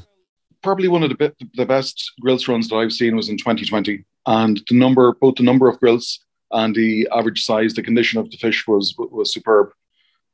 Probably 0.62 0.88
one 0.88 1.02
of 1.02 1.10
the 1.10 1.14
bit, 1.14 1.36
the 1.54 1.66
best 1.66 2.12
grilse 2.20 2.48
runs 2.48 2.68
that 2.68 2.76
I've 2.76 2.92
seen 2.92 3.16
was 3.16 3.28
in 3.28 3.36
2020, 3.36 4.04
and 4.26 4.60
the 4.68 4.74
number, 4.74 5.12
both 5.12 5.36
the 5.36 5.42
number 5.42 5.68
of 5.68 5.78
grilse 5.78 6.20
and 6.52 6.74
the 6.74 7.08
average 7.12 7.44
size, 7.44 7.74
the 7.74 7.82
condition 7.82 8.18
of 8.18 8.30
the 8.30 8.36
fish 8.36 8.66
was 8.66 8.94
was 8.98 9.32
superb. 9.32 9.70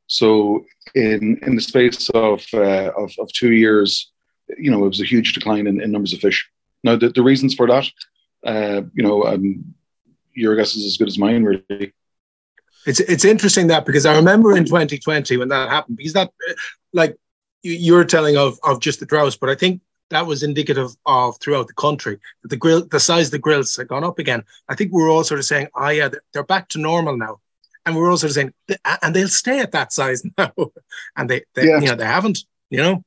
So 0.07 0.65
in 0.95 1.39
in 1.43 1.57
the 1.57 1.63
space 1.63 2.11
of 2.11 2.45
uh, 2.53 2.91
of, 2.97 3.13
of, 3.19 3.33
two 3.33 3.53
years, 3.53 4.11
you 4.59 4.71
know, 4.71 4.85
it 4.85 4.89
was 4.89 5.01
a 5.01 5.05
huge 5.05 5.33
decline 5.35 5.67
in, 5.67 5.81
in 5.81 5.91
numbers 5.91 6.13
of 6.13 6.21
fish. 6.21 6.49
Now 6.85 6.97
the, 6.97 7.11
the 7.11 7.23
reasons 7.23 7.55
for 7.55 7.67
that, 7.69 7.89
uh, 8.45 8.83
you 8.95 9.03
know, 9.03 9.25
um, 9.25 9.75
your 10.35 10.57
guess 10.57 10.75
is 10.75 10.85
as 10.85 10.97
good 10.97 11.09
as 11.09 11.19
mine, 11.19 11.45
really. 11.45 11.93
It's 12.87 13.01
it's 13.01 13.25
interesting 13.25 13.67
that 13.67 13.85
because 13.85 14.07
I 14.07 14.17
remember 14.17 14.57
in 14.57 14.65
2020 14.65 15.37
when 15.37 15.49
that 15.49 15.69
happened 15.69 15.97
because 15.97 16.15
that 16.15 16.33
like 16.93 17.17
you're 17.63 18.05
telling 18.05 18.37
of 18.37 18.59
of 18.63 18.81
just 18.81 19.01
the 19.01 19.07
droughts, 19.07 19.37
but 19.37 19.51
I 19.51 19.55
think 19.55 19.81
that 20.11 20.27
was 20.27 20.43
indicative 20.43 20.91
of 21.07 21.39
throughout 21.41 21.69
the 21.69 21.75
country 21.75 22.19
that 22.43 22.49
the 22.49 22.57
grill 22.57 22.87
the 22.87 23.01
size 23.01 23.27
of 23.27 23.33
the 23.33 23.39
grilse 23.39 23.77
had 23.77 23.89
gone 23.89 24.05
up 24.05 24.19
again. 24.19 24.45
I 24.69 24.75
think 24.75 24.93
we 24.93 25.03
are 25.03 25.09
all 25.09 25.25
sort 25.25 25.41
of 25.41 25.47
saying, 25.47 25.69
oh 25.75 25.89
yeah, 25.89 26.09
they're 26.33 26.43
back 26.43 26.69
to 26.71 26.79
normal 26.79 27.17
now, 27.17 27.41
and 27.85 27.95
we 27.95 28.03
are 28.03 28.11
also 28.11 28.29
saying, 28.29 28.53
and 29.03 29.15
they'll 29.15 29.29
stay 29.29 29.61
at 29.61 29.73
that 29.73 29.93
size 29.93 30.23
now, 30.39 30.53
and 31.17 31.29
they, 31.29 31.43
they 31.55 31.69
yeah. 31.69 31.81
you 31.81 31.87
know 31.87 31.97
they 31.97 32.07
haven't, 32.07 32.41
you 32.71 32.79
know. 32.79 33.05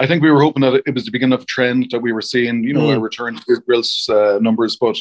I 0.00 0.06
think 0.06 0.22
we 0.22 0.30
were 0.30 0.40
hoping 0.40 0.60
that 0.62 0.82
it 0.86 0.94
was 0.94 1.04
the 1.04 1.10
beginning 1.10 1.34
of 1.34 1.42
a 1.42 1.46
trend 1.46 1.88
that 1.90 1.98
we 2.00 2.12
were 2.12 2.22
seeing, 2.22 2.62
you 2.62 2.72
know, 2.72 2.82
mm. 2.82 2.96
a 2.96 3.00
return 3.00 3.34
to 3.34 3.60
grilse 3.66 4.08
uh, 4.08 4.38
numbers, 4.40 4.76
but 4.76 4.96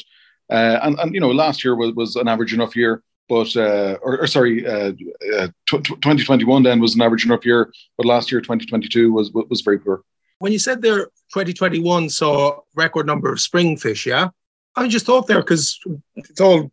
uh, 0.50 0.80
and 0.84 1.00
and 1.00 1.14
you 1.14 1.20
know 1.20 1.32
last 1.32 1.64
year 1.64 1.76
was, 1.76 1.94
was 1.94 2.16
an 2.16 2.28
average 2.28 2.54
enough 2.54 2.76
year 2.76 3.02
but 3.30 3.56
uh, 3.56 3.98
or, 4.02 4.22
or, 4.22 4.28
sorry, 4.28 4.66
uh, 4.66 4.94
uh, 5.36 5.48
2021 5.68 6.64
then 6.64 6.80
was 6.80 6.96
an 6.96 7.02
average 7.02 7.26
enough 7.26 7.46
year, 7.46 7.72
but 7.98 8.06
last 8.06 8.32
year 8.32 8.42
2022 8.42 9.12
was 9.12 9.32
was 9.32 9.62
very 9.62 9.80
poor. 9.80 10.04
When 10.40 10.52
you 10.52 10.60
said 10.60 10.82
there 10.82 11.06
2021 11.34 12.10
saw 12.10 12.60
record 12.76 13.06
number 13.06 13.32
of 13.32 13.42
spring 13.42 13.78
fish, 13.78 14.06
yeah, 14.06 14.30
I 14.76 14.88
just 14.88 15.06
thought 15.06 15.28
there 15.28 15.40
because 15.40 15.80
it's 16.16 16.42
all 16.42 16.72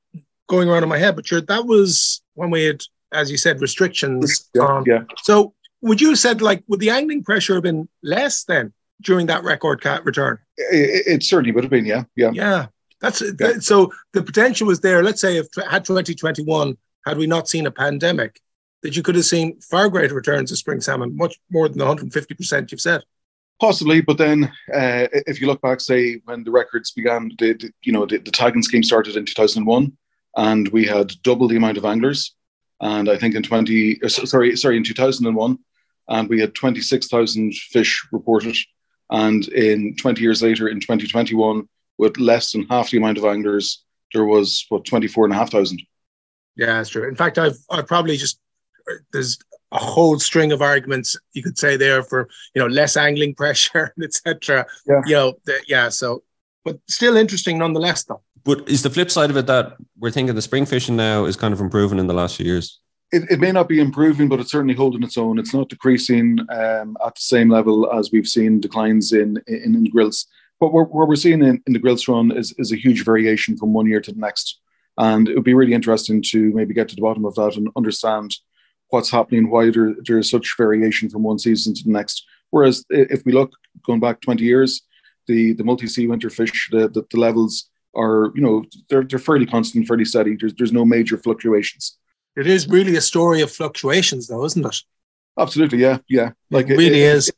going 0.48 0.68
around 0.68 0.82
in 0.82 0.88
my 0.88 0.98
head, 0.98 1.16
but 1.16 1.26
sure, 1.26 1.40
that 1.40 1.66
was 1.66 2.22
when 2.34 2.50
we 2.50 2.64
had, 2.64 2.82
as 3.12 3.30
you 3.30 3.38
said, 3.38 3.60
restrictions. 3.60 4.50
Yeah, 4.54 4.62
on. 4.62 4.84
yeah. 4.86 5.04
So 5.22 5.54
would 5.80 6.00
you 6.00 6.10
have 6.10 6.18
said 6.18 6.42
like 6.42 6.62
would 6.68 6.80
the 6.80 6.90
angling 6.90 7.24
pressure 7.24 7.54
have 7.54 7.62
been 7.62 7.88
less 8.02 8.44
then 8.44 8.72
during 9.02 9.26
that 9.26 9.44
record 9.44 9.80
cat 9.80 10.04
return? 10.04 10.38
It, 10.56 11.06
it 11.06 11.22
certainly 11.22 11.52
would 11.52 11.64
have 11.64 11.70
been, 11.70 11.86
yeah, 11.86 12.04
yeah, 12.16 12.30
yeah. 12.32 12.66
That's 13.04 13.22
yeah. 13.38 13.58
so 13.60 13.92
the 14.14 14.22
potential 14.22 14.66
was 14.66 14.80
there. 14.80 15.02
Let's 15.02 15.20
say 15.20 15.36
if 15.36 15.48
had 15.70 15.84
2021 15.84 16.78
had 17.04 17.18
we 17.18 17.26
not 17.26 17.48
seen 17.48 17.66
a 17.66 17.70
pandemic, 17.70 18.40
that 18.82 18.96
you 18.96 19.02
could 19.02 19.14
have 19.14 19.26
seen 19.26 19.60
far 19.60 19.90
greater 19.90 20.14
returns 20.14 20.50
of 20.50 20.56
spring 20.56 20.80
salmon, 20.80 21.14
much 21.14 21.36
more 21.50 21.68
than 21.68 21.78
the 21.78 21.84
150 21.84 22.34
percent 22.34 22.72
you've 22.72 22.80
said. 22.80 23.02
Possibly, 23.60 24.00
but 24.00 24.16
then 24.16 24.44
uh, 24.72 25.06
if 25.26 25.38
you 25.40 25.46
look 25.46 25.60
back, 25.60 25.80
say 25.80 26.20
when 26.24 26.44
the 26.44 26.50
records 26.50 26.92
began, 26.92 27.30
the, 27.38 27.52
the 27.52 27.70
you 27.82 27.92
know 27.92 28.06
the, 28.06 28.18
the, 28.18 28.30
tagging 28.30 28.62
scheme 28.62 28.82
started 28.82 29.16
in 29.16 29.26
2001, 29.26 29.92
and 30.36 30.68
we 30.68 30.86
had 30.86 31.12
double 31.22 31.46
the 31.46 31.56
amount 31.56 31.76
of 31.76 31.84
anglers. 31.84 32.34
And 32.80 33.10
I 33.10 33.18
think 33.18 33.34
in 33.34 33.42
20 33.42 34.02
uh, 34.02 34.08
sorry 34.08 34.56
sorry 34.56 34.78
in 34.78 34.84
2001, 34.84 35.58
and 36.08 36.28
we 36.28 36.40
had 36.40 36.54
26,000 36.54 37.54
fish 37.54 38.06
reported. 38.12 38.56
And 39.10 39.46
in 39.48 39.94
20 39.96 40.22
years 40.22 40.42
later, 40.42 40.68
in 40.68 40.80
2021, 40.80 41.68
with 41.98 42.18
less 42.18 42.52
than 42.52 42.66
half 42.66 42.90
the 42.90 42.98
amount 42.98 43.18
of 43.18 43.24
anglers, 43.24 43.84
there 44.12 44.24
was 44.24 44.66
what 44.68 44.84
twenty 44.84 45.06
four 45.06 45.24
and 45.24 45.34
a 45.34 45.36
half 45.36 45.50
thousand. 45.50 45.82
Yeah, 46.56 46.66
that's 46.66 46.90
true. 46.90 47.08
In 47.08 47.16
fact, 47.16 47.38
I've 47.38 47.58
I 47.70 47.82
probably 47.82 48.16
just 48.16 48.38
there's 49.12 49.38
a 49.72 49.78
whole 49.78 50.18
string 50.18 50.52
of 50.52 50.62
arguments 50.62 51.16
you 51.32 51.42
could 51.42 51.58
say 51.58 51.76
there 51.76 52.02
for 52.02 52.28
you 52.54 52.62
know 52.62 52.68
less 52.68 52.96
angling 52.96 53.34
pressure, 53.36 53.92
etc. 54.02 54.66
Yeah. 54.86 55.02
You 55.06 55.14
know, 55.14 55.34
the, 55.44 55.60
yeah. 55.66 55.88
So, 55.88 56.22
but 56.64 56.78
still 56.88 57.16
interesting 57.16 57.58
nonetheless, 57.58 58.04
though. 58.04 58.22
But 58.44 58.68
is 58.68 58.82
the 58.82 58.90
flip 58.90 59.10
side 59.10 59.30
of 59.30 59.36
it 59.36 59.46
that 59.46 59.76
we're 59.98 60.10
thinking 60.10 60.34
the 60.34 60.42
spring 60.42 60.66
fishing 60.66 60.96
now 60.96 61.24
is 61.24 61.36
kind 61.36 61.54
of 61.54 61.60
improving 61.60 61.98
in 61.98 62.06
the 62.06 62.14
last 62.14 62.36
few 62.36 62.46
years? 62.46 62.80
It, 63.10 63.30
it 63.30 63.40
may 63.40 63.52
not 63.52 63.68
be 63.68 63.80
improving, 63.80 64.28
but 64.28 64.40
it's 64.40 64.50
certainly 64.50 64.74
holding 64.74 65.02
its 65.02 65.16
own. 65.16 65.38
It's 65.38 65.54
not 65.54 65.68
decreasing 65.68 66.40
um, 66.50 66.96
at 67.04 67.14
the 67.14 67.20
same 67.20 67.48
level 67.48 67.90
as 67.92 68.10
we've 68.12 68.28
seen 68.28 68.60
declines 68.60 69.12
in 69.12 69.42
in, 69.46 69.74
in 69.74 69.84
grilse. 69.84 70.26
But 70.60 70.72
what, 70.72 70.92
what 70.92 71.08
we're 71.08 71.16
seeing 71.16 71.42
in, 71.42 71.62
in 71.66 71.72
the 71.72 71.78
grilse 71.78 72.08
run 72.08 72.36
is, 72.36 72.54
is 72.58 72.72
a 72.72 72.76
huge 72.76 73.04
variation 73.04 73.56
from 73.56 73.72
one 73.72 73.86
year 73.86 74.00
to 74.00 74.12
the 74.12 74.20
next. 74.20 74.60
And 74.96 75.28
it 75.28 75.34
would 75.34 75.44
be 75.44 75.54
really 75.54 75.74
interesting 75.74 76.22
to 76.30 76.52
maybe 76.52 76.74
get 76.74 76.88
to 76.88 76.94
the 76.94 77.02
bottom 77.02 77.24
of 77.24 77.34
that 77.34 77.56
and 77.56 77.68
understand 77.76 78.34
what's 78.90 79.10
happening, 79.10 79.50
why 79.50 79.70
there, 79.70 79.94
there's 80.06 80.30
such 80.30 80.56
variation 80.56 81.10
from 81.10 81.22
one 81.22 81.38
season 81.38 81.74
to 81.74 81.84
the 81.84 81.90
next. 81.90 82.24
Whereas 82.50 82.84
if 82.90 83.24
we 83.24 83.32
look 83.32 83.52
going 83.84 84.00
back 84.00 84.20
20 84.20 84.44
years, 84.44 84.82
the, 85.26 85.52
the 85.54 85.64
multi-sea 85.64 86.06
winter 86.06 86.30
fish, 86.30 86.68
the, 86.70 86.88
the, 86.88 87.04
the 87.10 87.18
levels 87.18 87.70
are, 87.96 88.30
you 88.34 88.42
know, 88.42 88.64
they're, 88.88 89.02
they're 89.02 89.18
fairly 89.18 89.46
constant, 89.46 89.88
fairly 89.88 90.04
steady. 90.04 90.36
There's, 90.38 90.54
there's 90.54 90.72
no 90.72 90.84
major 90.84 91.18
fluctuations. 91.18 91.98
It 92.36 92.46
is 92.46 92.68
really 92.68 92.96
a 92.96 93.00
story 93.00 93.40
of 93.42 93.50
fluctuations, 93.50 94.28
though, 94.28 94.44
isn't 94.44 94.64
it? 94.64 94.76
Absolutely, 95.38 95.78
yeah, 95.78 95.98
yeah. 96.08 96.30
Like 96.50 96.68
it 96.68 96.76
really 96.76 97.02
if, 97.02 97.16
is. 97.16 97.32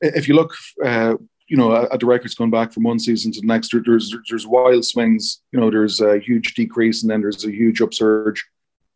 If 0.00 0.28
you 0.28 0.34
look, 0.34 0.54
uh, 0.84 1.14
you 1.50 1.56
know, 1.56 1.74
at 1.74 1.98
the 1.98 2.06
records 2.06 2.36
going 2.36 2.50
back 2.50 2.72
from 2.72 2.84
one 2.84 3.00
season 3.00 3.32
to 3.32 3.40
the 3.40 3.46
next, 3.46 3.74
there's 3.84 4.14
there's 4.28 4.46
wild 4.46 4.84
swings. 4.84 5.42
You 5.50 5.58
know, 5.58 5.68
there's 5.68 6.00
a 6.00 6.20
huge 6.20 6.54
decrease 6.54 7.02
and 7.02 7.10
then 7.10 7.20
there's 7.20 7.44
a 7.44 7.50
huge 7.50 7.82
upsurge. 7.82 8.46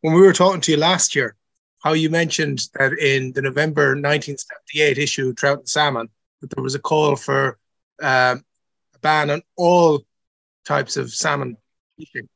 When 0.03 0.15
we 0.15 0.21
were 0.21 0.33
talking 0.33 0.61
to 0.61 0.71
you 0.71 0.77
last 0.77 1.17
year, 1.17 1.35
how 1.83 1.95
you 1.95 2.11
mentioned 2.11 2.69
that 2.79 2.93
in 2.93 3.33
the 3.33 3.43
November 3.43 3.89
1978 3.89 4.99
issue, 4.99 5.35
Trout 5.35 5.59
and 5.59 5.69
Salmon, 5.69 6.09
that 6.41 6.51
there 6.55 6.63
was 6.63 6.77
a 6.77 6.79
call 6.79 7.17
for 7.17 7.59
um, 8.01 8.45
a 8.95 8.99
ban 9.03 9.31
on 9.31 9.43
all 9.57 10.05
types 10.65 10.97
of 10.97 11.13
salmon 11.13 11.57
fishing. 11.99 12.29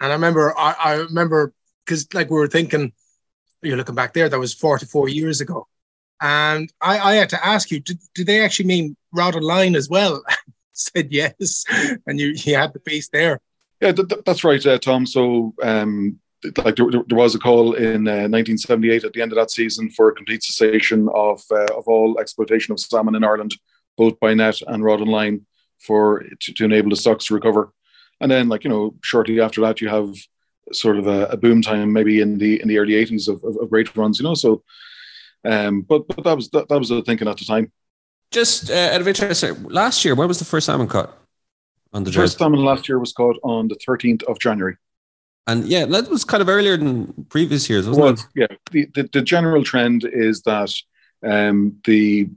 And 0.00 0.12
I 0.12 0.14
remember, 0.14 0.56
I, 0.58 0.76
I 0.78 0.94
remember 0.96 1.54
because 1.86 2.12
like 2.12 2.28
we 2.28 2.36
were 2.36 2.46
thinking, 2.46 2.92
you're 3.62 3.78
looking 3.78 3.94
back 3.94 4.12
there, 4.12 4.28
that 4.28 4.38
was 4.38 4.52
44 4.52 5.08
years 5.08 5.40
ago. 5.40 5.66
And 6.20 6.70
I, 6.80 6.98
I 6.98 7.14
had 7.14 7.30
to 7.30 7.46
ask 7.46 7.70
you, 7.70 7.80
did, 7.80 7.98
did 8.14 8.26
they 8.26 8.44
actually 8.44 8.66
mean 8.66 8.96
rod 9.14 9.34
line 9.42 9.76
as 9.76 9.88
well? 9.88 10.22
said 10.74 11.12
yes, 11.12 11.64
and 12.06 12.20
you, 12.20 12.34
you 12.36 12.56
had 12.56 12.72
the 12.72 12.80
piece 12.80 13.08
there. 13.08 13.40
Yeah, 13.80 13.92
th- 13.92 14.08
th- 14.08 14.22
that's 14.24 14.44
right, 14.44 14.64
uh, 14.66 14.78
Tom. 14.78 15.06
So, 15.06 15.54
um, 15.62 16.18
like 16.58 16.76
there, 16.76 16.86
there, 16.90 17.18
was 17.18 17.34
a 17.34 17.38
call 17.38 17.74
in 17.74 18.06
uh, 18.06 18.28
1978 18.28 19.04
at 19.04 19.12
the 19.12 19.22
end 19.22 19.32
of 19.32 19.36
that 19.36 19.50
season 19.50 19.90
for 19.90 20.08
a 20.08 20.14
complete 20.14 20.42
cessation 20.42 21.08
of 21.14 21.42
uh, 21.50 21.66
of 21.76 21.86
all 21.86 22.18
exploitation 22.20 22.72
of 22.72 22.80
salmon 22.80 23.14
in 23.14 23.24
Ireland, 23.24 23.56
both 23.96 24.18
by 24.20 24.34
net 24.34 24.60
and 24.66 24.84
rod 24.84 25.00
and 25.00 25.10
line, 25.10 25.46
for 25.78 26.24
to, 26.40 26.52
to, 26.52 26.64
enable 26.64 26.90
the 26.90 26.96
stocks 26.96 27.26
to 27.26 27.34
recover. 27.34 27.72
And 28.20 28.30
then, 28.30 28.48
like 28.48 28.64
you 28.64 28.70
know, 28.70 28.94
shortly 29.02 29.40
after 29.40 29.60
that, 29.62 29.80
you 29.80 29.88
have 29.88 30.14
sort 30.72 30.98
of 30.98 31.06
a, 31.06 31.26
a 31.26 31.36
boom 31.36 31.62
time, 31.62 31.92
maybe 31.92 32.20
in 32.20 32.38
the 32.38 32.60
in 32.60 32.68
the 32.68 32.78
early 32.78 32.94
80s 32.94 33.28
of, 33.28 33.42
of, 33.44 33.56
of 33.56 33.70
great 33.70 33.94
runs. 33.96 34.18
You 34.18 34.24
know, 34.24 34.34
so 34.34 34.62
um, 35.44 35.82
but 35.82 36.08
but 36.08 36.24
that 36.24 36.36
was 36.36 36.50
that, 36.50 36.68
that 36.68 36.78
was 36.78 36.88
the 36.88 37.02
thinking 37.02 37.28
at 37.28 37.38
the 37.38 37.44
time. 37.44 37.72
Just 38.34 38.68
uh, 38.68 38.90
out 38.92 39.00
of 39.00 39.06
interest, 39.06 39.44
last 39.62 40.04
year, 40.04 40.16
when 40.16 40.26
was 40.26 40.40
the 40.40 40.44
first 40.44 40.66
salmon 40.66 40.88
caught? 40.88 41.16
on 41.92 42.02
the, 42.02 42.10
first 42.10 42.36
salmon 42.36 42.64
last 42.64 42.88
year 42.88 42.98
was 42.98 43.12
caught 43.12 43.38
on 43.44 43.68
the 43.68 43.76
13th 43.76 44.24
of 44.24 44.40
January. 44.40 44.76
And 45.46 45.64
yeah, 45.66 45.84
that 45.84 46.10
was 46.10 46.24
kind 46.24 46.40
of 46.40 46.48
earlier 46.48 46.76
than 46.76 47.26
previous 47.28 47.70
years, 47.70 47.86
wasn't 47.86 48.02
Well, 48.02 48.14
it? 48.14 48.26
yeah. 48.34 48.56
The, 48.72 48.86
the, 48.94 49.08
the 49.12 49.22
general 49.22 49.62
trend 49.62 50.04
is 50.04 50.42
that 50.42 50.72
um, 51.24 51.76
the, 51.84 52.28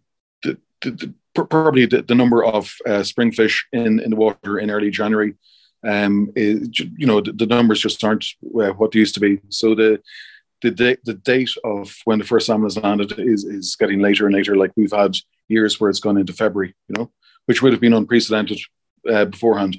the, 0.43 0.59
the, 0.81 1.13
probably 1.33 1.87
the, 1.87 2.03
the 2.03 2.13
number 2.13 2.45
of 2.45 2.71
uh, 2.85 3.01
spring 3.01 3.31
fish 3.31 3.65
in, 3.73 3.99
in 3.99 4.11
the 4.11 4.15
water 4.15 4.59
in 4.59 4.69
early 4.69 4.91
January, 4.91 5.33
um, 5.83 6.31
is, 6.35 6.79
you 6.79 7.07
know, 7.07 7.21
the, 7.21 7.31
the 7.31 7.47
numbers 7.47 7.81
just 7.81 8.03
aren't 8.03 8.25
uh, 8.61 8.69
what 8.73 8.91
they 8.91 8.99
used 8.99 9.15
to 9.15 9.19
be. 9.19 9.41
So 9.49 9.73
the 9.73 9.99
the 10.63 10.71
date 10.71 10.99
the 11.05 11.13
date 11.13 11.51
of 11.63 11.95
when 12.05 12.17
the 12.17 12.25
first 12.25 12.47
salmon 12.47 12.65
is 12.65 12.77
landed 12.77 13.13
is 13.19 13.43
is 13.43 13.75
getting 13.75 13.99
later 13.99 14.25
and 14.25 14.33
later. 14.33 14.55
Like 14.55 14.71
we've 14.75 14.91
had 14.91 15.15
years 15.47 15.79
where 15.79 15.89
it's 15.89 15.99
gone 15.99 16.17
into 16.17 16.33
February, 16.33 16.75
you 16.87 16.95
know, 16.97 17.11
which 17.45 17.61
would 17.61 17.73
have 17.73 17.81
been 17.81 17.93
unprecedented 17.93 18.59
uh, 19.09 19.25
beforehand. 19.25 19.77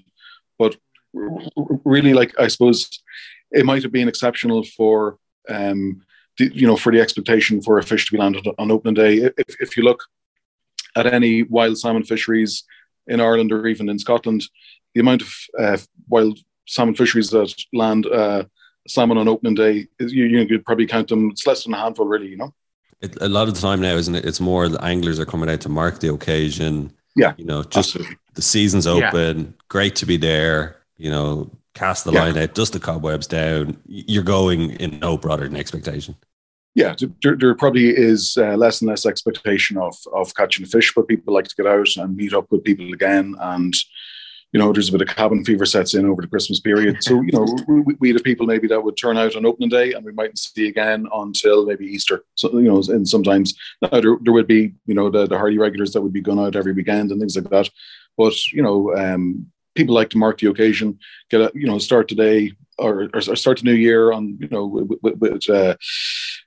But 0.58 0.76
really, 1.12 2.14
like 2.14 2.38
I 2.38 2.48
suppose 2.48 3.02
it 3.50 3.64
might 3.64 3.82
have 3.82 3.92
been 3.92 4.08
exceptional 4.08 4.64
for 4.64 5.18
um, 5.48 6.02
the, 6.36 6.50
you 6.54 6.66
know 6.66 6.76
for 6.76 6.92
the 6.92 7.00
expectation 7.00 7.62
for 7.62 7.78
a 7.78 7.82
fish 7.82 8.06
to 8.06 8.12
be 8.12 8.18
landed 8.18 8.46
on 8.58 8.70
opening 8.70 8.94
day. 8.94 9.30
If 9.36 9.56
if 9.60 9.76
you 9.76 9.82
look 9.82 10.04
at 10.96 11.06
any 11.06 11.42
wild 11.44 11.78
salmon 11.78 12.04
fisheries 12.04 12.64
in 13.06 13.20
Ireland 13.20 13.52
or 13.52 13.66
even 13.66 13.88
in 13.88 13.98
Scotland, 13.98 14.44
the 14.94 15.00
amount 15.00 15.22
of 15.22 15.32
uh, 15.58 15.78
wild 16.08 16.38
salmon 16.66 16.94
fisheries 16.94 17.30
that 17.30 17.54
land 17.72 18.06
uh, 18.06 18.44
salmon 18.86 19.18
on 19.18 19.28
opening 19.28 19.54
day, 19.54 19.86
you, 19.98 20.24
you 20.24 20.46
could 20.46 20.64
probably 20.64 20.86
count 20.86 21.08
them. 21.08 21.30
It's 21.30 21.46
less 21.46 21.64
than 21.64 21.74
a 21.74 21.78
handful, 21.78 22.06
really. 22.06 22.28
You 22.28 22.36
know. 22.36 22.54
It? 23.00 23.16
A 23.20 23.28
lot 23.28 23.48
of 23.48 23.54
the 23.54 23.60
time 23.60 23.80
now, 23.80 23.94
isn't 23.94 24.14
it? 24.14 24.24
It's 24.24 24.40
more 24.40 24.68
the 24.68 24.82
anglers 24.84 25.18
are 25.20 25.26
coming 25.26 25.48
out 25.50 25.60
to 25.62 25.68
mark 25.68 26.00
the 26.00 26.12
occasion. 26.12 26.92
Yeah, 27.16 27.34
You 27.36 27.44
know, 27.46 27.62
just 27.64 27.94
Absolutely. 27.96 28.16
the 28.34 28.42
season's 28.42 28.86
Yeah. 28.86 29.08
open. 29.08 29.54
Great 29.68 29.96
to 29.96 30.06
be 30.06 30.16
there. 30.16 30.76
You 30.96 31.10
know, 31.10 31.50
cast 31.74 32.04
the 32.04 32.12
Yeah. 32.12 32.24
line 32.24 32.38
out, 32.38 32.54
dust 32.54 32.72
the 32.74 32.80
cobwebs 32.80 33.26
down. 33.26 33.76
You're 33.86 34.22
going 34.22 34.70
in 34.72 34.98
no 35.00 35.16
broader 35.16 35.48
than 35.48 35.56
expectation. 35.56 36.14
Yeah, 36.74 36.94
there, 37.22 37.34
there 37.36 37.54
probably 37.56 37.88
is 37.88 38.36
uh, 38.38 38.54
less 38.56 38.80
and 38.80 38.88
less 38.88 39.04
expectation 39.04 39.76
of 39.78 39.96
of 40.14 40.34
catching 40.36 40.64
fish, 40.66 40.92
but 40.94 41.08
people 41.08 41.34
like 41.34 41.48
to 41.48 41.56
get 41.56 41.66
out 41.66 41.88
and 41.96 42.16
meet 42.16 42.32
up 42.32 42.46
with 42.50 42.62
people 42.62 42.92
again, 42.92 43.34
and 43.40 43.74
you 44.52 44.58
know, 44.58 44.72
there's 44.72 44.88
a 44.88 44.92
bit 44.92 45.02
of 45.02 45.14
cabin 45.14 45.44
fever 45.44 45.66
sets 45.66 45.94
in 45.94 46.06
over 46.06 46.22
the 46.22 46.28
Christmas 46.28 46.60
period. 46.60 47.02
So 47.02 47.20
you 47.20 47.32
know, 47.32 47.46
we, 47.68 47.94
we 48.00 48.12
have 48.12 48.22
people 48.24 48.46
maybe 48.46 48.66
that 48.68 48.82
would 48.82 48.96
turn 48.96 49.18
out 49.18 49.36
on 49.36 49.44
opening 49.44 49.68
day, 49.68 49.92
and 49.92 50.04
we 50.04 50.12
mightn't 50.12 50.38
see 50.38 50.68
again 50.68 51.06
until 51.12 51.66
maybe 51.66 51.86
Easter. 51.86 52.24
So 52.34 52.50
you 52.58 52.68
know, 52.68 52.82
and 52.88 53.06
sometimes 53.06 53.54
now 53.82 54.00
there, 54.00 54.16
there 54.22 54.32
would 54.32 54.46
be 54.46 54.74
you 54.86 54.94
know 54.94 55.10
the, 55.10 55.26
the 55.26 55.38
hardy 55.38 55.58
regulars 55.58 55.92
that 55.92 56.00
would 56.00 56.12
be 56.12 56.22
going 56.22 56.38
out 56.38 56.56
every 56.56 56.72
weekend 56.72 57.10
and 57.10 57.20
things 57.20 57.36
like 57.36 57.50
that. 57.50 57.70
But 58.16 58.34
you 58.52 58.62
know, 58.62 58.94
um, 58.96 59.46
people 59.74 59.94
like 59.94 60.10
to 60.10 60.18
mark 60.18 60.38
the 60.38 60.48
occasion, 60.48 60.98
get 61.30 61.40
a 61.40 61.52
you 61.54 61.66
know 61.66 61.78
start 61.78 62.08
the 62.08 62.14
day 62.14 62.52
or, 62.78 63.10
or 63.12 63.20
start 63.20 63.58
the 63.58 63.64
new 63.64 63.74
year 63.74 64.12
on 64.12 64.38
you 64.40 64.48
know 64.48 64.66
with, 64.66 64.98
with, 65.02 65.18
with, 65.18 65.50
uh, 65.50 65.76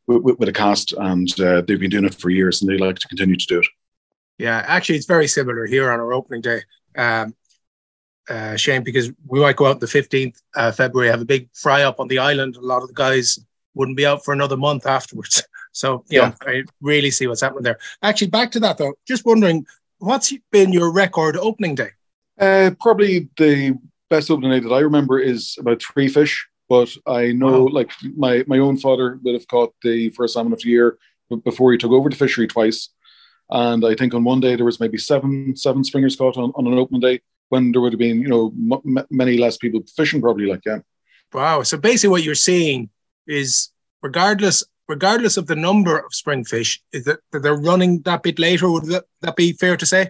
with, 0.08 0.40
with 0.40 0.50
a 0.50 0.54
cast, 0.54 0.94
and 0.94 1.40
uh, 1.40 1.62
they've 1.62 1.80
been 1.80 1.90
doing 1.90 2.06
it 2.06 2.16
for 2.16 2.30
years, 2.30 2.62
and 2.62 2.72
they 2.72 2.78
like 2.78 2.98
to 2.98 3.08
continue 3.08 3.36
to 3.36 3.46
do 3.48 3.60
it. 3.60 3.68
Yeah, 4.38 4.64
actually, 4.66 4.96
it's 4.96 5.06
very 5.06 5.28
similar 5.28 5.66
here 5.66 5.92
on 5.92 6.00
our 6.00 6.14
opening 6.14 6.42
day, 6.42 6.62
um, 6.98 7.36
uh, 8.30 8.56
Shane, 8.56 8.84
because 8.84 9.12
we 9.28 9.40
might 9.40 9.56
go 9.56 9.66
out 9.66 9.80
the 9.80 9.86
15th 9.88 10.42
uh, 10.56 10.72
February, 10.72 11.10
have 11.10 11.22
a 11.22 11.26
big 11.26 11.50
fry 11.54 11.84
up 11.84 12.00
on 12.00 12.08
the 12.08 12.20
island. 12.20 12.56
A 12.56 12.62
lot 12.62 12.82
of 12.82 12.88
the 12.88 12.94
guys 12.94 13.40
wouldn't 13.74 13.98
be 13.98 14.06
out 14.06 14.24
for 14.24 14.34
another 14.34 14.58
month 14.58 14.86
afterwards. 14.86 15.44
So, 15.74 16.04
you 16.10 16.20
Yeah. 16.20 16.28
know, 16.28 16.34
I 16.54 16.64
really 16.82 17.12
see 17.12 17.28
what's 17.28 17.40
happening 17.40 17.64
there. 17.64 17.80
Actually, 18.02 18.28
back 18.28 18.52
to 18.52 18.60
that 18.60 18.78
though, 18.78 18.94
just 19.08 19.26
wondering, 19.26 19.66
what's 20.00 20.34
been 20.52 20.74
your 20.74 20.92
record 20.92 21.38
opening 21.38 21.76
day? 21.76 21.92
Uh, 22.38 22.72
probably 22.82 23.30
the 23.38 23.78
best 24.10 24.30
opening 24.30 24.52
day 24.52 24.60
that 24.60 24.74
I 24.76 24.80
remember 24.80 25.18
is 25.18 25.56
about 25.58 25.82
three 25.82 26.10
fish. 26.10 26.46
But 26.68 26.90
I 27.08 27.32
know, 27.32 27.64
Wow. 27.64 27.70
like 27.72 27.92
my 28.18 28.44
my 28.48 28.58
own 28.60 28.76
father 28.76 29.18
would 29.24 29.34
have 29.34 29.48
caught 29.48 29.74
the 29.82 30.10
first 30.10 30.34
salmon 30.34 30.52
of 30.52 30.60
the 30.62 30.68
year 30.68 30.98
before 31.46 31.72
he 31.72 31.78
took 31.78 31.92
over 31.92 32.10
the 32.10 32.18
fishery 32.18 32.48
twice, 32.48 32.90
and 33.50 33.86
I 33.86 33.96
think 33.96 34.14
on 34.14 34.26
one 34.26 34.42
day 34.42 34.58
there 34.58 34.66
was 34.66 34.82
maybe 34.82 34.98
seven 34.98 35.56
seven 35.56 35.86
springers 35.86 36.18
caught 36.18 36.36
on, 36.36 36.52
on 36.56 36.68
an 36.68 36.78
opening 36.78 37.00
day 37.00 37.22
when 37.52 37.72
there 37.72 37.82
would 37.82 37.94
have 37.94 38.00
been 38.00 38.22
you 38.22 38.28
know 38.28 38.54
m- 38.74 38.98
m- 38.98 39.08
many 39.10 39.38
less 39.38 39.58
people 39.58 39.82
fishing 39.96 40.22
probably 40.22 40.48
like 40.48 40.62
yeah 40.66 40.80
Wow. 41.34 41.64
So 41.64 41.78
basically 41.78 42.10
what 42.10 42.24
you're 42.24 42.36
seeing 42.36 42.90
is 43.28 43.70
regardless 44.02 44.64
regardless 44.88 45.38
of 45.38 45.48
the 45.48 45.56
number 45.56 45.98
of 45.98 46.14
spring 46.14 46.44
fish, 46.44 46.82
is 46.92 47.06
that, 47.06 47.20
that 47.32 47.40
they're 47.44 47.56
running 47.56 48.02
that 48.02 48.24
bit 48.24 48.38
later. 48.38 48.70
Would 48.70 48.86
that, 48.88 49.06
that 49.22 49.38
be 49.38 49.54
fair 49.54 49.78
to 49.78 49.86
say? 49.86 50.10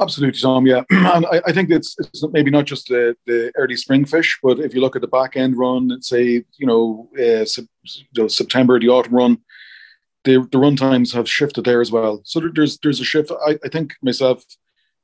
Absolutely, 0.00 0.40
Tom. 0.40 0.66
Yeah, 0.66 0.82
and 0.90 1.26
I, 1.26 1.40
I 1.46 1.52
think 1.52 1.70
it's, 1.70 1.94
it's 1.98 2.24
maybe 2.32 2.50
not 2.50 2.64
just 2.64 2.88
the, 2.88 3.14
the 3.26 3.52
early 3.54 3.76
spring 3.76 4.04
fish, 4.04 4.40
but 4.42 4.58
if 4.58 4.74
you 4.74 4.80
look 4.80 4.96
at 4.96 5.02
the 5.02 5.08
back 5.08 5.36
end 5.36 5.56
run, 5.56 6.02
say 6.02 6.44
you 6.56 6.66
know, 6.66 7.08
uh, 7.16 7.44
you 7.84 8.06
know, 8.16 8.26
September, 8.26 8.80
the 8.80 8.88
autumn 8.88 9.14
run, 9.14 9.38
the 10.24 10.48
the 10.50 10.58
run 10.58 10.74
times 10.74 11.12
have 11.12 11.28
shifted 11.28 11.64
there 11.64 11.80
as 11.80 11.92
well. 11.92 12.22
So 12.24 12.40
there, 12.40 12.50
there's 12.52 12.78
there's 12.78 13.00
a 13.00 13.04
shift. 13.04 13.30
I, 13.46 13.58
I 13.64 13.68
think 13.68 13.94
myself, 14.02 14.42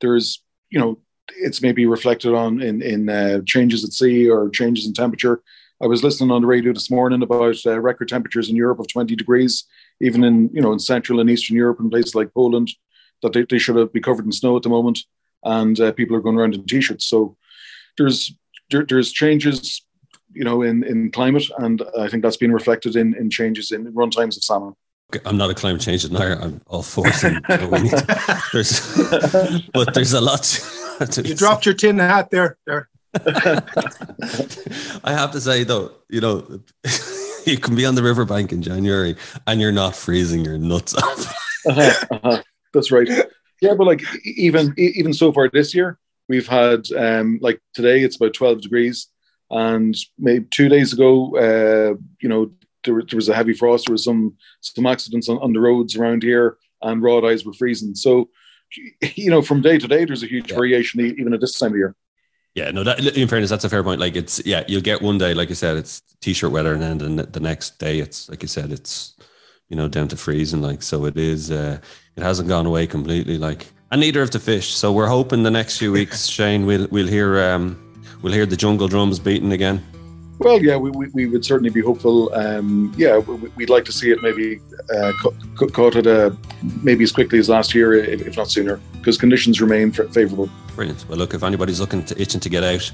there's 0.01 0.43
you 0.71 0.81
know, 0.81 0.99
it's 1.37 1.63
maybe 1.63 1.87
reflected 1.87 2.35
on 2.35 2.61
in 2.61 2.83
in 2.83 3.09
uh, 3.09 3.41
changes 3.47 3.85
at 3.85 3.93
sea 3.93 4.29
or 4.29 4.51
changes 4.51 4.87
in 4.87 4.93
temperature. 4.93 5.43
I 5.81 5.87
was 5.87 6.03
listening 6.03 6.33
on 6.33 6.43
the 6.43 6.49
radio 6.49 6.73
this 6.73 6.91
morning 6.91 7.23
about 7.23 7.57
uh, 7.65 7.79
record 7.79 8.09
temperatures 8.09 8.49
in 8.49 8.57
Europe 8.57 8.81
of 8.81 8.89
20 8.89 9.15
degrees, 9.15 9.65
even 10.01 10.25
in 10.25 10.51
you 10.53 10.61
know 10.61 10.73
in 10.73 10.79
Central 10.79 11.21
and 11.21 11.31
Eastern 11.31 11.57
Europe 11.57 11.81
and 11.81 11.91
places 11.91 12.15
like 12.15 12.35
Poland 12.35 12.71
that 13.23 13.33
they, 13.33 13.45
they 13.45 13.59
should 13.59 13.77
have 13.77 13.93
be 13.93 14.01
covered 14.01 14.25
in 14.25 14.33
snow 14.33 14.57
at 14.57 14.63
the 14.63 14.69
moment, 14.69 15.01
and 15.45 15.79
uh, 15.81 15.93
people 15.93 16.17
are 16.17 16.21
going 16.21 16.37
around 16.37 16.55
in 16.55 16.65
t-shirts. 16.65 17.05
So 17.05 17.37
there's 17.97 18.33
there, 18.71 18.85
there's 18.85 19.13
changes, 19.13 19.85
you 20.33 20.45
know, 20.45 20.63
in, 20.63 20.85
in 20.85 21.11
climate, 21.11 21.45
and 21.59 21.83
I 21.99 22.09
think 22.09 22.23
that's 22.23 22.37
been 22.37 22.53
reflected 22.53 22.97
in, 22.97 23.15
in 23.15 23.31
changes 23.31 23.73
in 23.73 23.93
run 23.95 24.11
times 24.11 24.37
of 24.37 24.45
salmon. 24.45 24.75
I'm 25.25 25.39
not 25.39 25.51
a 25.51 25.55
climate 25.55 25.81
change 25.81 26.03
denier. 26.03 26.39
I'm 26.41 26.61
all 26.67 26.83
for 26.83 27.05
it. 27.07 27.15
but 29.73 29.95
there's 29.95 30.13
a 30.13 30.21
lot. 30.21 30.88
To, 31.13 31.23
You 31.23 31.35
dropped 31.35 31.65
your 31.65 31.75
tin 31.75 31.99
hat 31.99 32.31
there. 32.31 32.59
There. 32.67 32.89
I 35.05 35.13
have 35.13 35.31
to 35.33 35.41
say 35.41 35.65
though, 35.65 35.93
you 36.09 36.21
know, 36.21 36.61
you 37.47 37.59
can 37.59 37.75
be 37.77 37.87
on 37.87 37.95
the 37.95 38.03
riverbank 38.03 38.53
in 38.53 38.63
January 38.63 39.17
and 39.47 39.61
you're 39.61 39.73
not 39.73 39.95
freezing 39.97 40.45
your 40.45 40.59
nuts 40.59 40.95
off. 40.95 41.35
Uh-huh, 41.67 42.07
uh-huh. 42.11 42.43
That's 42.75 42.91
right. 42.91 43.09
Yeah, 43.61 43.75
but 43.75 43.87
like 43.87 44.03
even 44.25 44.75
even 44.77 45.13
so 45.13 45.33
far 45.33 45.49
this 45.53 45.75
year, 45.75 45.99
we've 46.29 46.47
had 46.47 46.91
um, 46.97 47.39
like 47.41 47.61
today 47.75 48.03
it's 48.03 48.17
about 48.17 48.35
12 48.35 48.61
degrees, 48.61 49.09
and 49.51 49.97
maybe 50.19 50.47
two 50.51 50.69
days 50.69 50.93
ago, 50.93 51.37
uh, 51.37 51.95
you 52.21 52.29
know, 52.29 52.53
there, 52.85 52.95
was- 52.95 53.07
there 53.11 53.17
was 53.17 53.29
a 53.29 53.35
heavy 53.35 53.55
frost. 53.55 53.87
There 53.87 53.93
was 53.95 54.05
some 54.05 54.37
some 54.61 54.87
accidents 54.87 55.29
on, 55.29 55.39
on 55.39 55.53
the 55.53 55.61
roads 55.61 55.97
around 55.97 56.23
here, 56.23 56.57
and 56.83 57.03
raw 57.03 57.19
eyes 57.27 57.45
were 57.45 57.53
freezing. 57.55 57.95
So, 57.97 58.29
you 59.15 59.31
know, 59.31 59.43
from 59.43 59.63
day 59.63 59.79
to 59.79 59.89
day, 59.89 60.05
there's 60.05 60.23
a 60.23 60.27
huge 60.27 60.51
Yeah. 60.51 60.57
variation 60.57 61.01
even 61.01 61.33
at 61.33 61.41
this 61.41 61.59
time 61.59 61.73
of 61.73 61.77
year. 61.77 61.95
Yeah, 62.55 62.71
no, 62.73 62.83
that, 62.83 63.17
in 63.17 63.29
fairness, 63.29 63.51
that's 63.51 63.65
a 63.65 63.69
fair 63.69 63.85
point. 63.85 64.01
Like 64.01 64.17
it's, 64.17 64.45
yeah, 64.45 64.65
you'll 64.67 64.81
get 64.81 65.01
one 65.01 65.17
day, 65.19 65.33
like 65.35 65.49
you 65.49 65.55
said, 65.55 65.77
it's 65.77 66.03
t-shirt 66.21 66.51
weather, 66.51 66.75
and 66.75 67.01
then 67.01 67.17
the, 67.17 67.23
the 67.25 67.41
next 67.41 67.79
day, 67.79 68.01
it's 68.01 68.29
like 68.29 68.43
you 68.43 68.49
said, 68.49 68.73
it's 68.73 69.15
you 69.69 69.77
know 69.77 69.87
down 69.87 70.09
to 70.09 70.17
freezing. 70.17 70.61
Like 70.63 70.83
so, 70.83 71.05
it 71.05 71.17
is. 71.17 71.51
Uh, 71.51 71.79
it 72.17 72.23
hasn't 72.23 72.49
gone 72.49 72.67
away 72.67 72.87
completely. 72.89 73.39
Like, 73.39 73.67
and 73.93 74.01
neither 74.01 74.23
of 74.23 74.33
the 74.33 74.41
fish. 74.41 74.71
So 74.75 74.93
we're 74.93 75.07
hoping 75.07 75.45
the 75.45 75.53
next 75.53 75.79
few 75.79 75.93
weeks, 75.93 76.27
Shane, 76.37 76.67
we'll 76.67 76.89
we'll 76.91 77.07
hear 77.07 77.41
um 77.41 77.79
we'll 78.23 78.33
hear 78.33 78.47
the 78.47 78.57
jungle 78.57 78.89
drums 78.89 79.21
beating 79.21 79.53
again. 79.53 79.85
Well, 80.39 80.63
yeah, 80.63 80.77
we, 80.77 80.91
we, 80.91 81.09
we 81.09 81.27
would 81.27 81.45
certainly 81.45 81.71
be 81.71 81.81
hopeful. 81.81 82.33
Um, 82.35 82.93
yeah, 82.97 83.19
we, 83.19 83.49
we'd 83.57 83.71
like 83.71 83.85
to 83.87 83.93
see 83.93 84.11
it 84.11 84.23
maybe 84.23 84.61
uh, 84.95 85.13
ca- 85.21 85.31
ca- 85.57 85.67
caught 85.67 85.97
at 85.97 86.07
a, 86.07 86.37
maybe 86.83 87.03
as 87.03 87.11
quickly 87.13 87.39
as 87.41 87.49
last 87.49 87.75
year, 87.75 87.93
if, 87.95 88.21
if 88.27 88.37
not 88.37 88.49
sooner, 88.51 88.81
because 88.93 89.19
conditions 89.19 89.61
remain 89.61 89.89
f- 89.99 90.13
favourable. 90.13 90.49
Brilliant. 90.77 91.05
Well, 91.09 91.19
look, 91.19 91.35
if 91.35 91.43
anybody's 91.43 91.81
looking 91.81 92.05
to 92.05 92.21
itching 92.23 92.41
to 92.41 92.49
get 92.49 92.63
out, 92.63 92.91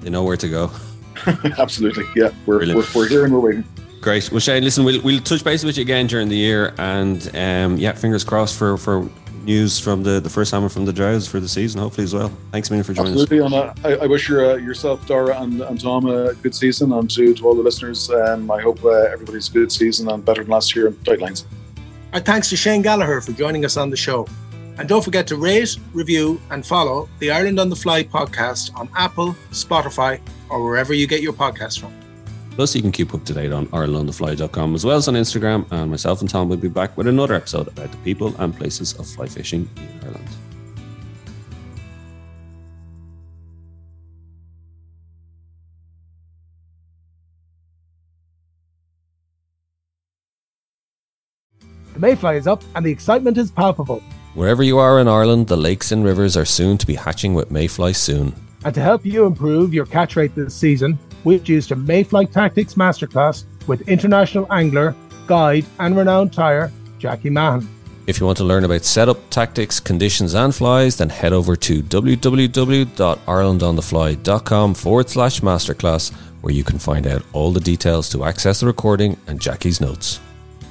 they 0.00 0.08
know 0.10 0.24
where 0.24 0.38
to 0.38 0.48
go. 0.48 0.70
Absolutely, 1.58 2.04
yeah, 2.14 2.30
we're, 2.46 2.60
we're, 2.74 2.84
we're 2.94 3.08
here 3.08 3.24
and 3.24 3.32
we're 3.34 3.40
waiting. 3.40 3.64
Great. 4.00 4.30
Well, 4.30 4.40
Shane, 4.40 4.62
listen, 4.62 4.84
we'll 4.84 5.02
we'll 5.02 5.20
touch 5.20 5.42
base 5.42 5.64
with 5.64 5.76
you 5.76 5.82
again 5.82 6.06
during 6.06 6.28
the 6.28 6.36
year, 6.36 6.72
and 6.78 7.28
um, 7.34 7.76
yeah, 7.76 7.92
fingers 7.92 8.22
crossed 8.22 8.56
for 8.56 8.76
for 8.76 9.08
news 9.46 9.78
from 9.78 10.02
the 10.02 10.20
the 10.20 10.28
first 10.28 10.50
hammer 10.50 10.68
from 10.68 10.84
the 10.84 10.92
Drowes 10.92 11.26
for 11.26 11.40
the 11.40 11.48
season, 11.48 11.80
hopefully 11.80 12.04
as 12.04 12.14
well. 12.14 12.30
Thanks, 12.52 12.68
a 12.68 12.72
million 12.72 12.84
for 12.84 12.92
joining 12.92 13.14
us. 13.14 13.22
Absolutely, 13.22 13.46
and 13.46 13.54
uh, 13.54 13.74
I, 13.84 14.04
I 14.04 14.06
wish 14.06 14.28
your, 14.28 14.52
uh, 14.52 14.54
yourself, 14.56 15.06
Dara, 15.06 15.40
and, 15.40 15.60
and 15.62 15.80
Tom 15.80 16.06
a 16.06 16.34
good 16.34 16.54
season, 16.54 16.92
and 16.92 17.08
to, 17.10 17.34
to 17.34 17.46
all 17.46 17.54
the 17.54 17.62
listeners, 17.62 18.10
um, 18.10 18.50
I 18.50 18.60
hope 18.60 18.84
uh, 18.84 18.90
everybody's 18.90 19.48
a 19.48 19.52
good 19.52 19.72
season 19.72 20.08
and 20.08 20.24
better 20.24 20.42
than 20.42 20.50
last 20.50 20.76
year 20.76 20.88
in 20.88 20.96
tight 21.04 21.20
lines. 21.20 21.46
Our 22.12 22.20
thanks 22.20 22.50
to 22.50 22.56
Shane 22.56 22.82
Gallagher 22.82 23.20
for 23.20 23.32
joining 23.32 23.64
us 23.64 23.76
on 23.76 23.90
the 23.90 23.96
show. 23.96 24.26
And 24.78 24.86
don't 24.86 25.02
forget 25.02 25.26
to 25.28 25.36
rate, 25.36 25.78
review, 25.94 26.38
and 26.50 26.64
follow 26.64 27.08
the 27.18 27.30
Ireland 27.30 27.58
on 27.58 27.70
the 27.70 27.76
Fly 27.76 28.02
podcast 28.04 28.78
on 28.78 28.90
Apple, 28.94 29.34
Spotify, 29.50 30.20
or 30.50 30.62
wherever 30.62 30.92
you 30.92 31.06
get 31.06 31.22
your 31.22 31.32
podcast 31.32 31.80
from. 31.80 31.94
Plus, 32.56 32.74
you 32.74 32.80
can 32.80 32.90
keep 32.90 33.12
up 33.12 33.22
to 33.26 33.34
date 33.34 33.52
on 33.52 33.66
IrelandOnTheFly.com 33.66 34.74
as 34.74 34.84
well 34.84 34.96
as 34.96 35.08
on 35.08 35.14
Instagram. 35.14 35.70
And 35.70 35.90
myself 35.90 36.22
and 36.22 36.30
Tom 36.30 36.48
will 36.48 36.56
be 36.56 36.68
back 36.68 36.96
with 36.96 37.06
another 37.06 37.34
episode 37.34 37.68
about 37.68 37.92
the 37.92 37.98
people 37.98 38.34
and 38.38 38.56
places 38.56 38.94
of 38.94 39.06
fly 39.06 39.26
fishing 39.26 39.68
in 39.76 40.00
Ireland. 40.02 40.26
The 51.92 52.00
mayfly 52.00 52.36
is 52.36 52.46
up 52.46 52.62
and 52.74 52.84
the 52.84 52.90
excitement 52.90 53.36
is 53.36 53.50
palpable. 53.50 54.02
Wherever 54.34 54.62
you 54.62 54.78
are 54.78 54.98
in 54.98 55.08
Ireland, 55.08 55.48
the 55.48 55.56
lakes 55.58 55.92
and 55.92 56.04
rivers 56.04 56.38
are 56.38 56.44
soon 56.46 56.78
to 56.78 56.86
be 56.86 56.94
hatching 56.94 57.34
with 57.34 57.50
mayfly 57.50 57.92
soon. 57.92 58.34
And 58.64 58.74
to 58.74 58.80
help 58.80 59.04
you 59.04 59.26
improve 59.26 59.72
your 59.72 59.86
catch 59.86 60.16
rate 60.16 60.34
this 60.34 60.54
season, 60.54 60.98
we've 61.26 61.40
introduced 61.40 61.72
a 61.72 61.76
Mayfly 61.76 62.30
Tactics 62.30 62.74
Masterclass 62.74 63.44
with 63.66 63.88
international 63.88 64.46
angler, 64.52 64.94
guide, 65.26 65.66
and 65.80 65.96
renowned 65.96 66.30
tyer, 66.30 66.70
Jackie 67.00 67.30
Mahan. 67.30 67.68
If 68.06 68.20
you 68.20 68.26
want 68.26 68.38
to 68.38 68.44
learn 68.44 68.62
about 68.62 68.84
setup, 68.84 69.18
tactics, 69.28 69.80
conditions, 69.80 70.34
and 70.34 70.54
flies, 70.54 70.98
then 70.98 71.08
head 71.08 71.32
over 71.32 71.56
to 71.56 71.82
www.irelandonthefly.com 71.82 74.74
forward 74.74 75.10
slash 75.10 75.40
masterclass, 75.40 76.12
where 76.42 76.54
you 76.54 76.62
can 76.62 76.78
find 76.78 77.08
out 77.08 77.24
all 77.32 77.50
the 77.50 77.58
details 77.58 78.08
to 78.10 78.24
access 78.24 78.60
the 78.60 78.66
recording 78.66 79.16
and 79.26 79.40
Jackie's 79.40 79.80
notes. 79.80 80.20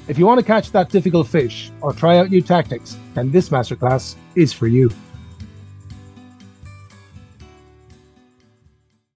If 0.07 0.17
you 0.17 0.25
want 0.25 0.39
to 0.39 0.45
catch 0.45 0.71
that 0.71 0.89
difficult 0.89 1.27
fish 1.27 1.69
or 1.81 1.91
try 1.91 2.19
out 2.19 2.29
new 2.29 2.41
tactics, 2.41 2.95
then 3.13 3.29
this 3.29 3.49
masterclass 3.49 4.15
is 4.35 4.53
for 4.53 4.67
you. 4.67 4.89